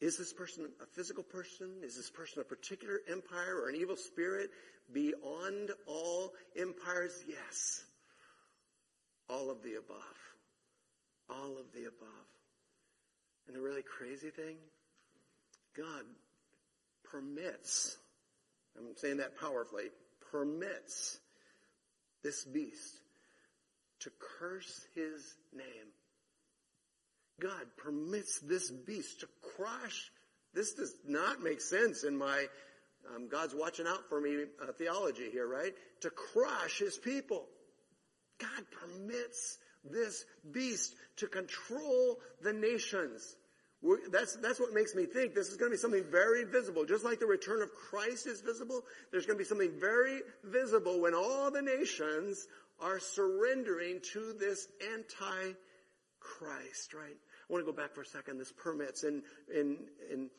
Is 0.00 0.18
this 0.18 0.32
person 0.32 0.68
a 0.82 0.86
physical 0.86 1.22
person? 1.22 1.80
Is 1.82 1.96
this 1.96 2.10
person 2.10 2.40
a 2.40 2.44
particular 2.44 3.00
empire 3.10 3.56
or 3.62 3.68
an 3.68 3.76
evil 3.76 3.96
spirit 3.96 4.50
beyond 4.92 5.70
all 5.86 6.32
empires? 6.56 7.24
Yes. 7.26 7.84
All 9.30 9.50
of 9.50 9.62
the 9.62 9.74
above. 9.74 9.98
All 11.30 11.58
of 11.58 11.72
the 11.72 11.86
above. 11.86 12.26
And 13.46 13.56
the 13.56 13.60
really 13.60 13.82
crazy 13.82 14.30
thing, 14.30 14.56
God 15.76 16.04
permits, 17.04 17.96
I'm 18.76 18.96
saying 18.96 19.18
that 19.18 19.38
powerfully, 19.38 19.84
permits 20.30 21.18
this 22.22 22.44
beast 22.44 23.00
to 24.00 24.10
curse 24.38 24.86
his 24.94 25.34
name. 25.54 25.92
God 27.40 27.66
permits 27.76 28.38
this 28.40 28.70
beast 28.70 29.20
to 29.20 29.28
crush. 29.56 30.10
This 30.54 30.74
does 30.74 30.94
not 31.06 31.42
make 31.42 31.60
sense 31.60 32.04
in 32.04 32.16
my 32.16 32.46
um, 33.14 33.28
God's 33.28 33.54
watching 33.54 33.86
out 33.86 34.08
for 34.08 34.20
me 34.20 34.44
uh, 34.62 34.72
theology 34.72 35.30
here, 35.30 35.46
right? 35.46 35.74
To 36.00 36.10
crush 36.10 36.78
his 36.78 36.96
people. 36.96 37.46
God 38.38 38.64
permits 38.70 39.58
this 39.84 40.24
beast 40.50 40.94
to 41.16 41.26
control 41.26 42.18
the 42.42 42.52
nations. 42.52 43.36
That's, 44.10 44.36
that's 44.36 44.58
what 44.58 44.72
makes 44.72 44.94
me 44.94 45.06
think 45.06 45.34
this 45.34 45.48
is 45.48 45.56
going 45.56 45.70
to 45.70 45.76
be 45.76 45.80
something 45.80 46.04
very 46.10 46.44
visible. 46.44 46.84
Just 46.84 47.04
like 47.04 47.18
the 47.20 47.26
return 47.26 47.62
of 47.62 47.72
Christ 47.74 48.26
is 48.26 48.40
visible, 48.40 48.82
there's 49.10 49.26
going 49.26 49.36
to 49.38 49.44
be 49.44 49.48
something 49.48 49.72
very 49.78 50.20
visible 50.44 51.00
when 51.00 51.14
all 51.14 51.50
the 51.50 51.62
nations 51.62 52.46
are 52.80 52.98
surrendering 52.98 54.00
to 54.12 54.34
this 54.38 54.68
anti-Christ, 54.94 55.54
right? 56.94 57.16
I 57.48 57.52
want 57.52 57.64
to 57.64 57.70
go 57.70 57.76
back 57.76 57.94
for 57.94 58.02
a 58.02 58.06
second. 58.06 58.38
This 58.38 58.52
permits 58.52 59.04
in, 59.04 59.22
in, 59.54 59.78
in 60.10 60.30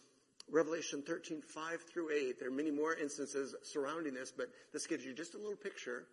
Revelation 0.52 1.02
13, 1.06 1.42
5 1.42 1.82
through 1.92 2.12
8. 2.12 2.40
There 2.40 2.50
are 2.50 2.52
many 2.52 2.72
more 2.72 2.94
instances 2.96 3.56
surrounding 3.64 4.14
this, 4.14 4.32
but 4.36 4.48
this 4.74 4.88
gives 4.88 5.06
you 5.06 5.14
just 5.14 5.36
a 5.36 5.38
little 5.38 5.56
picture 5.56 6.06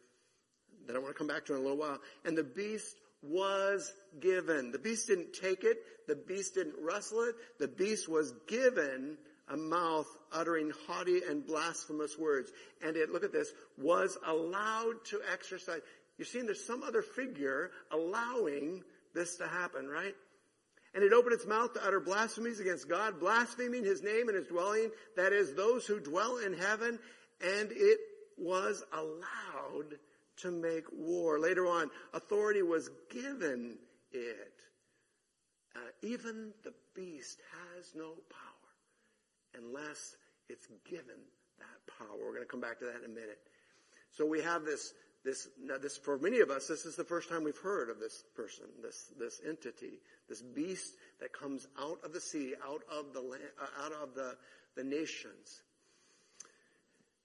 that 0.87 0.97
I 0.97 0.99
want 0.99 1.15
to 1.15 1.19
come 1.19 1.27
back 1.27 1.45
to 1.47 1.55
in 1.55 1.61
a 1.61 1.63
little 1.63 1.79
while. 1.79 1.99
And 2.25 2.37
the 2.37 2.45
beast 2.45 2.97
was 3.25 3.93
given. 4.21 4.71
The 4.71 4.79
beast 4.79 5.09
didn't 5.09 5.33
take 5.33 5.65
it. 5.65 5.79
The 6.07 6.17
beast 6.17 6.55
didn't 6.55 6.77
wrestle 6.81 7.23
it. 7.23 7.35
The 7.59 7.69
beast 7.69 8.09
was 8.09 8.33
given 8.47 9.17
a 9.49 9.57
mouth 9.57 10.07
uttering 10.33 10.73
haughty 10.87 11.23
and 11.29 11.47
blasphemous 11.47 12.19
words. 12.19 12.51
And 12.83 12.97
it, 12.97 13.11
look 13.11 13.25
at 13.25 13.33
this, 13.33 13.53
was 13.79 14.17
allowed 14.27 15.05
to 15.07 15.21
exercise. 15.33 15.81
You're 16.19 16.27
seeing 16.27 16.47
there's 16.47 16.67
some 16.67 16.83
other 16.83 17.03
figure 17.03 17.71
allowing 17.91 18.83
this 19.15 19.37
to 19.37 19.47
happen, 19.47 19.89
right? 19.89 20.15
And 20.95 21.03
it 21.03 21.13
opened 21.13 21.35
its 21.35 21.47
mouth 21.47 21.73
to 21.75 21.85
utter 21.85 22.01
blasphemies 22.01 22.61
against 22.61 22.89
God, 22.89 23.19
blaspheming 23.19 23.85
his 23.85 24.03
name 24.03 24.29
and 24.29 24.37
his 24.37 24.47
dwelling, 24.47 24.91
that 25.17 25.33
is, 25.33 25.53
those 25.55 25.87
who 25.87 25.99
dwell 25.99 26.39
in 26.39 26.53
heaven, 26.53 27.01
and 27.41 27.71
it 27.73 27.99
was 28.39 28.85
allowed 28.93 29.99
to 30.39 30.51
make 30.51 30.85
war. 30.93 31.39
Later 31.39 31.67
on, 31.67 31.91
authority 32.13 32.63
was 32.63 32.91
given 33.11 33.77
it. 34.13 34.53
Uh, 35.77 35.81
even 36.03 36.53
the 36.63 36.73
beast 36.95 37.41
has 37.77 37.95
no 37.95 38.15
power 38.31 39.57
unless 39.57 40.17
it's 40.49 40.67
given 40.89 41.21
that 41.59 41.97
power. 41.99 42.19
We're 42.19 42.35
going 42.35 42.43
to 42.43 42.51
come 42.51 42.61
back 42.61 42.79
to 42.81 42.85
that 42.87 42.99
in 42.99 43.05
a 43.05 43.15
minute. 43.15 43.39
So 44.11 44.25
we 44.27 44.41
have 44.43 44.65
this 44.65 44.93
this, 45.25 45.49
this, 45.81 45.97
for 45.97 46.19
many 46.19 46.41
of 46.41 46.51
us, 46.51 46.69
this 46.69 46.85
is 46.85 46.97
the 46.97 47.05
first 47.05 47.31
time 47.31 47.45
we've 47.45 47.57
heard 47.57 47.89
of 47.89 47.99
this 47.99 48.25
person, 48.37 48.67
this, 48.83 49.11
this 49.19 49.41
entity, 49.47 50.01
this 50.29 50.43
beast 50.43 50.93
that 51.19 51.33
comes 51.33 51.67
out 51.81 51.99
of 52.05 52.13
the 52.13 52.21
sea, 52.21 52.55
out 52.63 52.83
of 52.93 53.15
the 53.15 53.21
land, 53.23 53.43
uh, 53.61 53.85
out 53.85 53.93
of 53.93 54.15
the, 54.15 54.37
the 54.77 54.85
nations. 54.85 55.63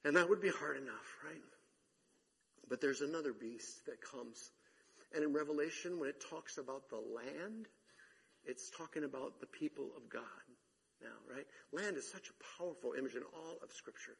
And 0.06 0.16
that 0.16 0.30
would 0.30 0.40
be 0.40 0.50
hard 0.50 0.78
enough, 0.78 1.18
right? 1.26 1.44
But 2.68 2.82
there's 2.82 3.02
another 3.02 3.34
beast 3.34 3.86
that 3.86 4.02
comes. 4.02 4.52
And 5.14 5.24
in 5.24 5.34
Revelation, 5.34 6.00
when 6.00 6.10
it 6.10 6.24
talks 6.30 6.58
about 6.58 6.90
the 6.90 6.98
land, 6.98 7.68
it's 8.46 8.70
talking 8.70 9.04
about 9.04 9.40
the 9.40 9.48
people 9.48 9.90
of 9.98 10.10
God 10.10 10.24
now, 11.02 11.34
right? 11.34 11.46
Land 11.72 11.98
is 11.98 12.10
such 12.10 12.30
a 12.30 12.58
powerful 12.58 12.94
image 12.98 13.16
in 13.16 13.24
all 13.34 13.58
of 13.64 13.72
scripture. 13.72 14.18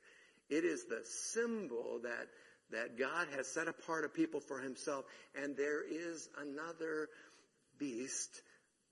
It 0.50 0.64
is 0.64 0.86
the 0.86 1.02
symbol 1.04 2.00
that 2.04 2.28
that 2.72 3.00
God 3.00 3.28
has 3.36 3.48
set 3.48 3.68
apart 3.68 4.06
a 4.06 4.10
people 4.10 4.40
for 4.40 4.60
himself, 4.60 5.06
and 5.34 5.58
there 5.58 5.82
is 5.84 6.30
another 6.38 7.10
beast 7.80 8.44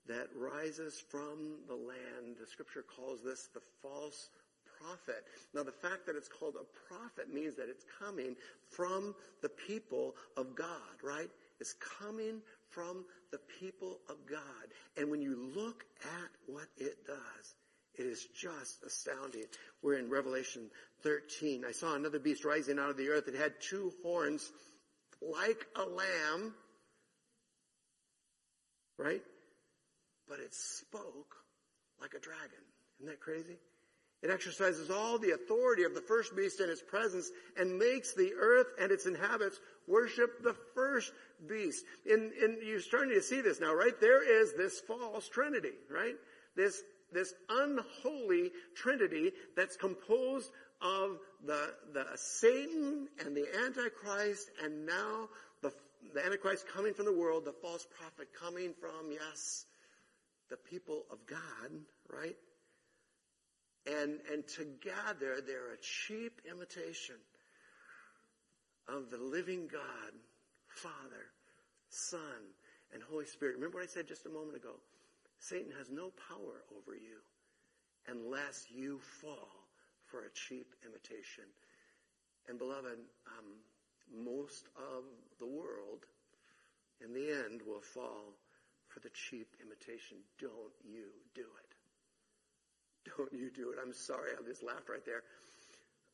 that 0.08 0.26
rises 0.34 1.00
from 1.10 1.58
the 1.68 1.74
land. 1.74 2.36
The 2.40 2.46
scripture 2.46 2.82
calls 2.96 3.22
this 3.22 3.48
the 3.54 3.60
false 3.82 4.30
prophet. 4.80 5.24
Now 5.54 5.62
the 5.62 5.72
fact 5.72 6.06
that 6.06 6.16
it's 6.16 6.28
called 6.28 6.54
a 6.54 6.92
prophet 6.92 7.32
means 7.32 7.56
that 7.56 7.68
it's 7.68 7.84
coming 7.98 8.36
from 8.70 9.14
the 9.42 9.48
people 9.48 10.14
of 10.36 10.54
God, 10.54 11.02
right? 11.02 11.30
It's 11.60 11.74
coming 12.00 12.40
from 12.70 13.04
the 13.32 13.40
people 13.60 13.98
of 14.08 14.16
God. 14.28 14.42
And 14.96 15.10
when 15.10 15.20
you 15.20 15.50
look 15.54 15.84
at 16.04 16.30
what 16.46 16.66
it 16.76 17.06
does, 17.06 17.54
it 17.94 18.06
is 18.06 18.26
just 18.34 18.82
astounding. 18.84 19.44
We're 19.82 19.98
in 19.98 20.08
Revelation 20.08 20.70
13. 21.02 21.64
I 21.68 21.72
saw 21.72 21.94
another 21.94 22.18
beast 22.18 22.44
rising 22.44 22.78
out 22.78 22.90
of 22.90 22.96
the 22.96 23.08
earth. 23.08 23.26
It 23.26 23.34
had 23.34 23.54
two 23.60 23.92
horns 24.02 24.52
like 25.20 25.66
a 25.74 25.82
lamb, 25.82 26.54
right? 28.96 29.22
But 30.28 30.38
it 30.38 30.54
spoke 30.54 31.34
like 32.00 32.14
a 32.14 32.20
dragon. 32.20 32.62
Isn't 33.00 33.10
that 33.10 33.20
crazy? 33.20 33.58
It 34.22 34.30
exercises 34.30 34.90
all 34.90 35.18
the 35.18 35.30
authority 35.30 35.84
of 35.84 35.94
the 35.94 36.00
first 36.00 36.34
beast 36.34 36.60
in 36.60 36.68
its 36.68 36.82
presence 36.82 37.30
and 37.56 37.78
makes 37.78 38.14
the 38.14 38.32
earth 38.38 38.66
and 38.80 38.90
its 38.90 39.06
inhabitants 39.06 39.60
worship 39.86 40.42
the 40.42 40.56
first 40.74 41.12
beast. 41.48 41.84
In, 42.04 42.32
in, 42.42 42.58
you're 42.64 42.80
starting 42.80 43.14
to 43.14 43.22
see 43.22 43.40
this 43.40 43.60
now, 43.60 43.72
right? 43.72 43.98
There 44.00 44.42
is 44.42 44.54
this 44.54 44.80
false 44.80 45.28
trinity, 45.28 45.74
right? 45.88 46.16
This 46.56 46.82
this 47.12 47.32
unholy 47.48 48.50
trinity 48.74 49.32
that's 49.56 49.76
composed 49.76 50.50
of 50.82 51.18
the, 51.44 51.72
the 51.92 52.04
Satan 52.16 53.08
and 53.24 53.36
the 53.36 53.46
Antichrist 53.64 54.50
and 54.62 54.86
now 54.86 55.28
the, 55.62 55.72
the 56.14 56.24
Antichrist 56.24 56.66
coming 56.68 56.94
from 56.94 57.06
the 57.06 57.16
world, 57.16 57.44
the 57.44 57.54
false 57.62 57.86
prophet 57.98 58.28
coming 58.38 58.74
from, 58.78 59.10
yes, 59.10 59.64
the 60.50 60.56
people 60.56 61.04
of 61.10 61.18
God, 61.26 61.70
right? 62.10 62.36
And, 63.88 64.18
and 64.30 64.46
together 64.46 65.40
they're 65.46 65.72
a 65.72 65.80
cheap 65.80 66.42
imitation 66.50 67.16
of 68.86 69.10
the 69.10 69.18
living 69.18 69.68
God, 69.70 70.12
Father, 70.68 71.32
Son, 71.88 72.52
and 72.92 73.02
Holy 73.02 73.24
Spirit. 73.24 73.56
Remember 73.56 73.78
what 73.78 73.84
I 73.84 73.92
said 73.92 74.08
just 74.08 74.26
a 74.26 74.30
moment 74.30 74.56
ago? 74.56 74.74
Satan 75.38 75.72
has 75.78 75.90
no 75.90 76.12
power 76.28 76.64
over 76.76 76.94
you 76.94 77.20
unless 78.08 78.66
you 78.70 78.98
fall 79.20 79.68
for 80.06 80.24
a 80.24 80.32
cheap 80.32 80.74
imitation. 80.84 81.44
And 82.48 82.58
beloved, 82.58 82.98
um, 83.38 84.24
most 84.24 84.68
of 84.76 85.04
the 85.38 85.46
world 85.46 86.04
in 87.04 87.12
the 87.12 87.30
end 87.44 87.60
will 87.66 87.82
fall 87.82 88.34
for 88.88 89.00
the 89.00 89.10
cheap 89.10 89.54
imitation. 89.62 90.18
Don't 90.40 90.72
you 90.82 91.12
do 91.34 91.42
it. 91.42 91.67
Don't 93.16 93.32
you 93.32 93.50
do 93.50 93.70
it. 93.70 93.78
I'm 93.82 93.92
sorry, 93.92 94.30
I 94.38 94.46
just 94.46 94.62
laughed 94.62 94.88
right 94.88 95.04
there. 95.04 95.22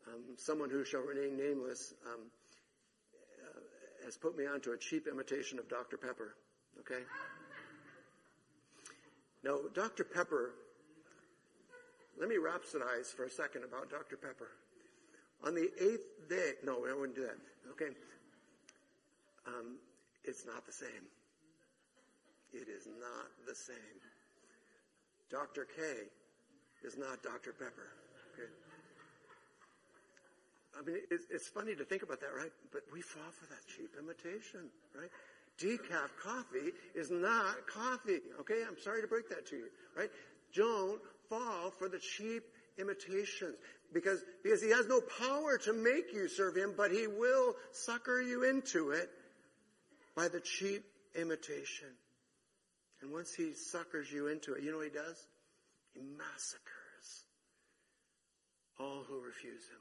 Um, 0.06 0.20
someone 0.36 0.70
who 0.70 0.84
shall 0.84 1.00
remain 1.00 1.36
nameless 1.36 1.94
um, 2.06 2.20
uh, 3.42 4.04
has 4.04 4.16
put 4.16 4.36
me 4.36 4.46
onto 4.46 4.72
a 4.72 4.76
cheap 4.76 5.06
imitation 5.06 5.58
of 5.58 5.68
Dr. 5.68 5.96
Pepper. 5.96 6.34
Okay? 6.80 7.02
Now, 9.42 9.58
Dr. 9.74 10.04
Pepper, 10.04 10.52
let 12.18 12.28
me 12.28 12.36
rhapsodize 12.36 13.14
for 13.14 13.24
a 13.24 13.30
second 13.30 13.64
about 13.64 13.90
Dr. 13.90 14.16
Pepper. 14.16 14.48
On 15.44 15.54
the 15.54 15.70
eighth 15.80 16.28
day, 16.28 16.52
no, 16.64 16.86
I 16.86 16.94
wouldn't 16.94 17.16
do 17.16 17.22
that. 17.22 17.36
Okay? 17.72 17.94
Um, 19.46 19.76
it's 20.24 20.46
not 20.46 20.64
the 20.66 20.72
same. 20.72 21.04
It 22.52 22.68
is 22.68 22.86
not 22.86 23.26
the 23.46 23.54
same. 23.54 23.76
Dr. 25.30 25.66
K 25.76 25.82
is 26.84 26.96
not 26.96 27.22
Dr. 27.22 27.52
Pepper. 27.52 27.88
Okay? 28.34 28.50
I 30.78 30.84
mean, 30.84 31.00
it's, 31.10 31.48
funny 31.48 31.74
to 31.74 31.84
think 31.84 32.02
about 32.02 32.20
that, 32.20 32.34
right? 32.36 32.52
But 32.72 32.82
we 32.92 33.00
fall 33.00 33.30
for 33.30 33.46
that 33.46 33.66
cheap 33.66 33.90
imitation, 33.98 34.70
right? 34.94 35.10
Decaf 35.58 36.10
coffee 36.22 36.72
is 36.94 37.10
not 37.10 37.66
coffee. 37.68 38.18
Okay, 38.40 38.62
I'm 38.66 38.78
sorry 38.82 39.00
to 39.02 39.06
break 39.06 39.28
that 39.28 39.46
to 39.48 39.56
you, 39.56 39.68
right? 39.96 40.10
Don't 40.54 41.00
fall 41.28 41.70
for 41.70 41.88
the 41.88 41.98
cheap 41.98 42.42
imitations 42.78 43.54
because, 43.92 44.24
because 44.42 44.60
he 44.60 44.70
has 44.70 44.86
no 44.88 45.00
power 45.00 45.58
to 45.58 45.72
make 45.72 46.12
you 46.12 46.28
serve 46.28 46.56
him, 46.56 46.74
but 46.76 46.90
he 46.90 47.06
will 47.06 47.54
sucker 47.70 48.20
you 48.20 48.42
into 48.42 48.90
it 48.90 49.08
by 50.16 50.26
the 50.28 50.40
cheap 50.40 50.84
imitation. 51.14 51.88
And 53.00 53.12
once 53.12 53.32
he 53.32 53.52
suckers 53.52 54.10
you 54.10 54.26
into 54.26 54.54
it, 54.54 54.62
you 54.62 54.72
know 54.72 54.78
what 54.78 54.86
he 54.86 54.92
does? 54.92 55.26
He 55.94 56.02
massacres 56.02 57.24
all 58.78 59.04
who 59.08 59.20
refuse 59.20 59.64
him. 59.68 59.80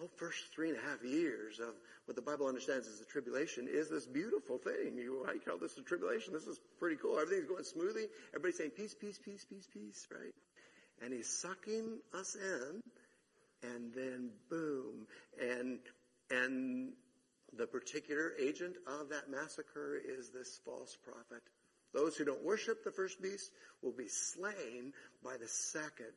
Oh, 0.00 0.10
first 0.16 0.52
three 0.54 0.68
and 0.68 0.78
a 0.78 0.82
half 0.82 1.02
years 1.02 1.58
of 1.58 1.74
what 2.04 2.16
the 2.16 2.22
Bible 2.22 2.46
understands 2.46 2.86
as 2.86 2.98
the 2.98 3.06
tribulation 3.06 3.66
is 3.68 3.88
this 3.88 4.06
beautiful 4.06 4.58
thing. 4.58 4.98
You, 4.98 5.26
I 5.26 5.38
call 5.38 5.58
this 5.58 5.78
a 5.78 5.82
tribulation. 5.82 6.34
This 6.34 6.46
is 6.46 6.60
pretty 6.78 6.96
cool. 6.96 7.18
Everything's 7.18 7.48
going 7.48 7.64
smoothly. 7.64 8.04
Everybody's 8.28 8.58
saying 8.58 8.70
peace, 8.76 8.94
peace, 8.94 9.18
peace, 9.18 9.46
peace, 9.48 9.66
peace, 9.72 10.06
right? 10.12 10.34
And 11.02 11.14
he's 11.14 11.28
sucking 11.28 11.98
us 12.14 12.36
in, 12.36 12.80
and 13.62 13.92
then 13.94 14.30
boom, 14.50 15.06
and 15.40 15.78
and 16.30 16.92
the 17.56 17.66
particular 17.66 18.32
agent 18.38 18.76
of 18.86 19.08
that 19.10 19.30
massacre 19.30 19.96
is 19.96 20.30
this 20.30 20.60
false 20.64 20.96
prophet. 21.04 21.42
Those 21.92 22.16
who 22.16 22.24
don't 22.24 22.44
worship 22.44 22.84
the 22.84 22.90
first 22.90 23.22
beast 23.22 23.50
will 23.82 23.92
be 23.92 24.08
slain 24.08 24.92
by 25.24 25.36
the 25.36 25.48
second. 25.48 26.12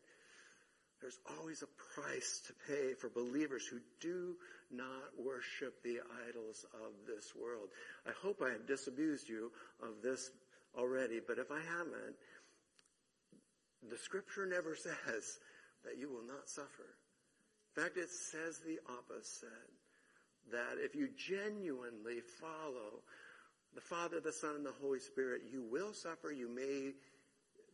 There's 1.02 1.20
always 1.40 1.64
a 1.64 2.02
price 2.02 2.42
to 2.48 2.54
pay 2.68 2.94
for 2.94 3.10
believers 3.10 3.66
who 3.66 3.80
do 4.02 4.36
not 4.72 5.16
worship 5.18 5.82
the 5.82 6.00
idols 6.28 6.66
of 6.74 6.92
this 7.08 7.34
world. 7.36 7.70
I 8.06 8.12
hope 8.22 8.42
I 8.44 8.52
have 8.52 8.68
disabused 8.68 9.30
you 9.30 9.52
of 9.82 10.02
this 10.04 10.32
already, 10.78 11.22
but 11.26 11.40
if 11.40 11.52
I 11.52 11.62
haven't, 11.78 12.16
the 13.90 13.98
scripture 13.98 14.46
never 14.46 14.76
says 14.76 15.40
that 15.86 15.98
you 15.98 16.10
will 16.10 16.26
not 16.28 16.50
suffer. 16.50 16.96
In 17.76 17.84
fact, 17.84 17.98
it 17.98 18.10
says 18.10 18.60
the 18.60 18.80
opposite. 18.90 19.50
That 20.52 20.84
if 20.84 20.96
you 20.96 21.10
genuinely 21.16 22.22
follow 22.42 23.04
the 23.76 23.82
Father, 23.82 24.20
the 24.20 24.32
Son, 24.32 24.56
and 24.56 24.66
the 24.66 24.74
Holy 24.82 25.00
Spirit, 25.00 25.44
you 25.52 25.64
will 25.64 25.94
suffer. 25.94 26.32
You 26.32 26.50
may 26.50 26.94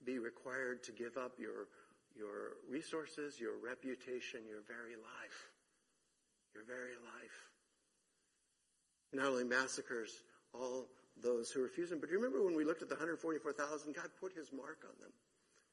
be 0.05 0.19
required 0.19 0.83
to 0.83 0.91
give 0.91 1.17
up 1.17 1.33
your 1.39 1.67
your 2.15 2.55
resources, 2.69 3.39
your 3.39 3.57
reputation, 3.61 4.39
your 4.47 4.63
very 4.67 4.95
life. 4.95 5.51
Your 6.53 6.63
very 6.63 6.95
life. 6.95 7.37
Not 9.11 9.27
only 9.27 9.43
massacres 9.43 10.23
all 10.53 10.87
those 11.21 11.51
who 11.51 11.61
refuse 11.61 11.91
him, 11.91 11.99
but 11.99 12.09
you 12.09 12.15
remember 12.15 12.43
when 12.43 12.55
we 12.55 12.63
looked 12.63 12.81
at 12.81 12.89
the 12.89 12.95
144,000? 12.95 13.93
God 13.93 14.09
put 14.19 14.33
his 14.33 14.51
mark 14.53 14.83
on 14.83 14.95
them. 15.01 15.11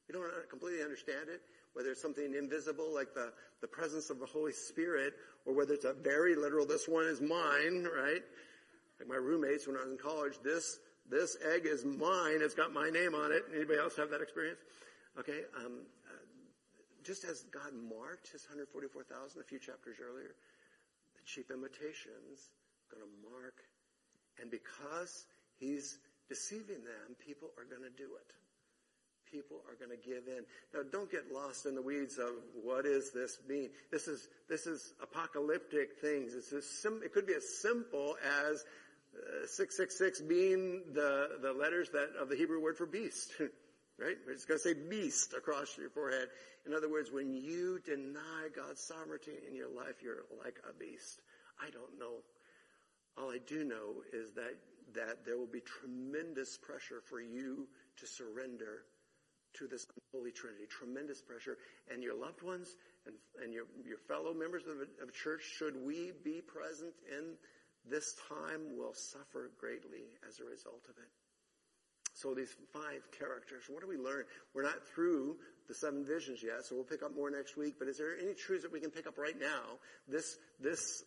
We 0.07 0.13
don't 0.13 0.49
completely 0.49 0.83
understand 0.83 1.29
it, 1.29 1.41
whether 1.73 1.91
it's 1.91 2.01
something 2.01 2.35
invisible 2.35 2.93
like 2.93 3.13
the, 3.13 3.31
the 3.61 3.67
presence 3.67 4.09
of 4.09 4.19
the 4.19 4.25
Holy 4.25 4.51
Spirit, 4.51 5.13
or 5.45 5.53
whether 5.53 5.73
it's 5.73 5.85
a 5.85 5.93
very 5.93 6.35
literal, 6.35 6.65
this 6.65 6.87
one 6.87 7.05
is 7.05 7.21
mine, 7.21 7.87
right? 7.95 8.21
Like 8.99 9.09
my 9.09 9.15
roommates 9.15 9.67
when 9.67 9.75
I 9.75 9.83
was 9.83 9.91
in 9.91 9.97
college, 9.97 10.33
this, 10.43 10.79
this 11.09 11.37
egg 11.53 11.65
is 11.65 11.83
mine, 11.83 12.39
it's 12.41 12.53
got 12.53 12.73
my 12.73 12.89
name 12.89 13.15
on 13.15 13.31
it. 13.31 13.43
Anybody 13.53 13.79
else 13.79 13.95
have 13.97 14.09
that 14.11 14.21
experience? 14.21 14.59
Okay, 15.19 15.41
um, 15.57 15.85
just 17.03 17.25
as 17.25 17.43
God 17.51 17.75
marked 17.75 18.31
his 18.31 18.47
144,000 18.47 19.39
a 19.39 19.43
few 19.43 19.59
chapters 19.59 19.97
earlier, 19.99 20.35
the 21.15 21.23
cheap 21.25 21.51
imitations 21.51 22.55
going 22.89 23.03
to 23.03 23.11
mark. 23.29 23.59
And 24.39 24.49
because 24.49 25.27
he's 25.59 25.99
deceiving 26.29 26.81
them, 26.81 27.15
people 27.19 27.51
are 27.59 27.67
going 27.67 27.83
to 27.83 27.93
do 27.95 28.15
it. 28.15 28.31
People 29.33 29.57
are 29.67 29.73
going 29.75 29.89
to 29.89 30.07
give 30.07 30.27
in. 30.27 30.45
Now, 30.75 30.81
don't 30.91 31.11
get 31.11 31.33
lost 31.33 31.65
in 31.65 31.73
the 31.73 31.81
weeds 31.81 32.19
of 32.19 32.29
what 32.63 32.85
is 32.85 33.11
this 33.11 33.39
mean. 33.49 33.71
This 33.91 34.07
is 34.07 34.29
this 34.47 34.67
is 34.67 34.93
apocalyptic 35.01 35.99
things. 35.99 36.35
It's 36.35 36.69
sim- 36.81 37.01
it 37.03 37.13
could 37.13 37.25
be 37.25 37.33
as 37.33 37.57
simple 37.59 38.15
as 38.23 38.63
uh, 39.17 39.47
666 39.47 40.21
being 40.21 40.83
the 40.93 41.39
the 41.41 41.51
letters 41.51 41.89
that 41.89 42.09
of 42.21 42.29
the 42.29 42.35
Hebrew 42.35 42.61
word 42.61 42.77
for 42.77 42.85
beast. 42.85 43.33
right? 43.99 44.17
It's 44.27 44.45
going 44.45 44.59
to 44.59 44.63
say 44.63 44.73
beast 44.73 45.33
across 45.33 45.77
your 45.77 45.89
forehead. 45.89 46.27
In 46.65 46.73
other 46.73 46.89
words, 46.89 47.11
when 47.11 47.33
you 47.33 47.79
deny 47.85 48.49
God's 48.55 48.81
sovereignty 48.81 49.33
in 49.47 49.55
your 49.55 49.69
life, 49.69 50.01
you're 50.03 50.25
like 50.43 50.59
a 50.69 50.73
beast. 50.77 51.21
I 51.59 51.69
don't 51.71 51.99
know. 51.99 52.21
All 53.17 53.31
I 53.31 53.39
do 53.45 53.63
know 53.63 54.03
is 54.11 54.31
that, 54.33 54.55
that 54.95 55.25
there 55.25 55.37
will 55.37 55.51
be 55.51 55.61
tremendous 55.61 56.57
pressure 56.57 57.01
for 57.09 57.21
you 57.21 57.67
to 57.97 58.07
surrender 58.07 58.85
to 59.59 59.67
this 59.67 59.85
Holy 60.11 60.31
trinity. 60.31 60.65
Tremendous 60.69 61.21
pressure. 61.21 61.57
And 61.91 62.03
your 62.03 62.15
loved 62.15 62.41
ones 62.41 62.75
and, 63.05 63.15
and 63.43 63.53
your, 63.53 63.65
your 63.85 63.97
fellow 63.97 64.33
members 64.33 64.63
of 64.67 64.77
of 65.01 65.13
church, 65.13 65.41
should 65.57 65.75
we 65.85 66.11
be 66.23 66.41
present 66.41 66.93
in 67.09 67.33
this 67.89 68.15
time, 68.29 68.77
will 68.77 68.93
suffer 68.93 69.51
greatly 69.59 70.05
as 70.27 70.39
a 70.39 70.45
result 70.45 70.85
of 70.89 70.95
it. 70.97 71.09
So 72.13 72.33
these 72.33 72.55
five 72.71 73.01
characters, 73.17 73.63
what 73.67 73.81
do 73.81 73.87
we 73.87 73.97
learn? 73.97 74.23
We're 74.53 74.63
not 74.63 74.87
through 74.93 75.37
the 75.67 75.73
seven 75.73 76.05
visions 76.05 76.43
yet, 76.43 76.63
so 76.63 76.75
we'll 76.75 76.83
pick 76.83 77.01
up 77.01 77.15
more 77.15 77.31
next 77.31 77.57
week. 77.57 77.75
But 77.79 77.87
is 77.87 77.97
there 77.97 78.15
any 78.21 78.35
truths 78.35 78.63
that 78.63 78.71
we 78.71 78.79
can 78.79 78.91
pick 78.91 79.07
up 79.07 79.17
right 79.17 79.37
now? 79.39 79.79
This, 80.07 80.37
this 80.59 81.03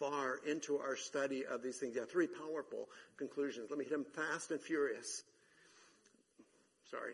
far 0.00 0.38
into 0.48 0.78
our 0.78 0.96
study 0.96 1.44
of 1.44 1.62
these 1.62 1.76
things. 1.76 1.94
Yeah, 1.94 2.04
three 2.10 2.26
powerful 2.26 2.88
conclusions. 3.18 3.68
Let 3.70 3.78
me 3.78 3.84
hit 3.84 3.92
them 3.92 4.04
fast 4.04 4.50
and 4.50 4.60
furious. 4.60 5.22
Sorry. 6.90 7.12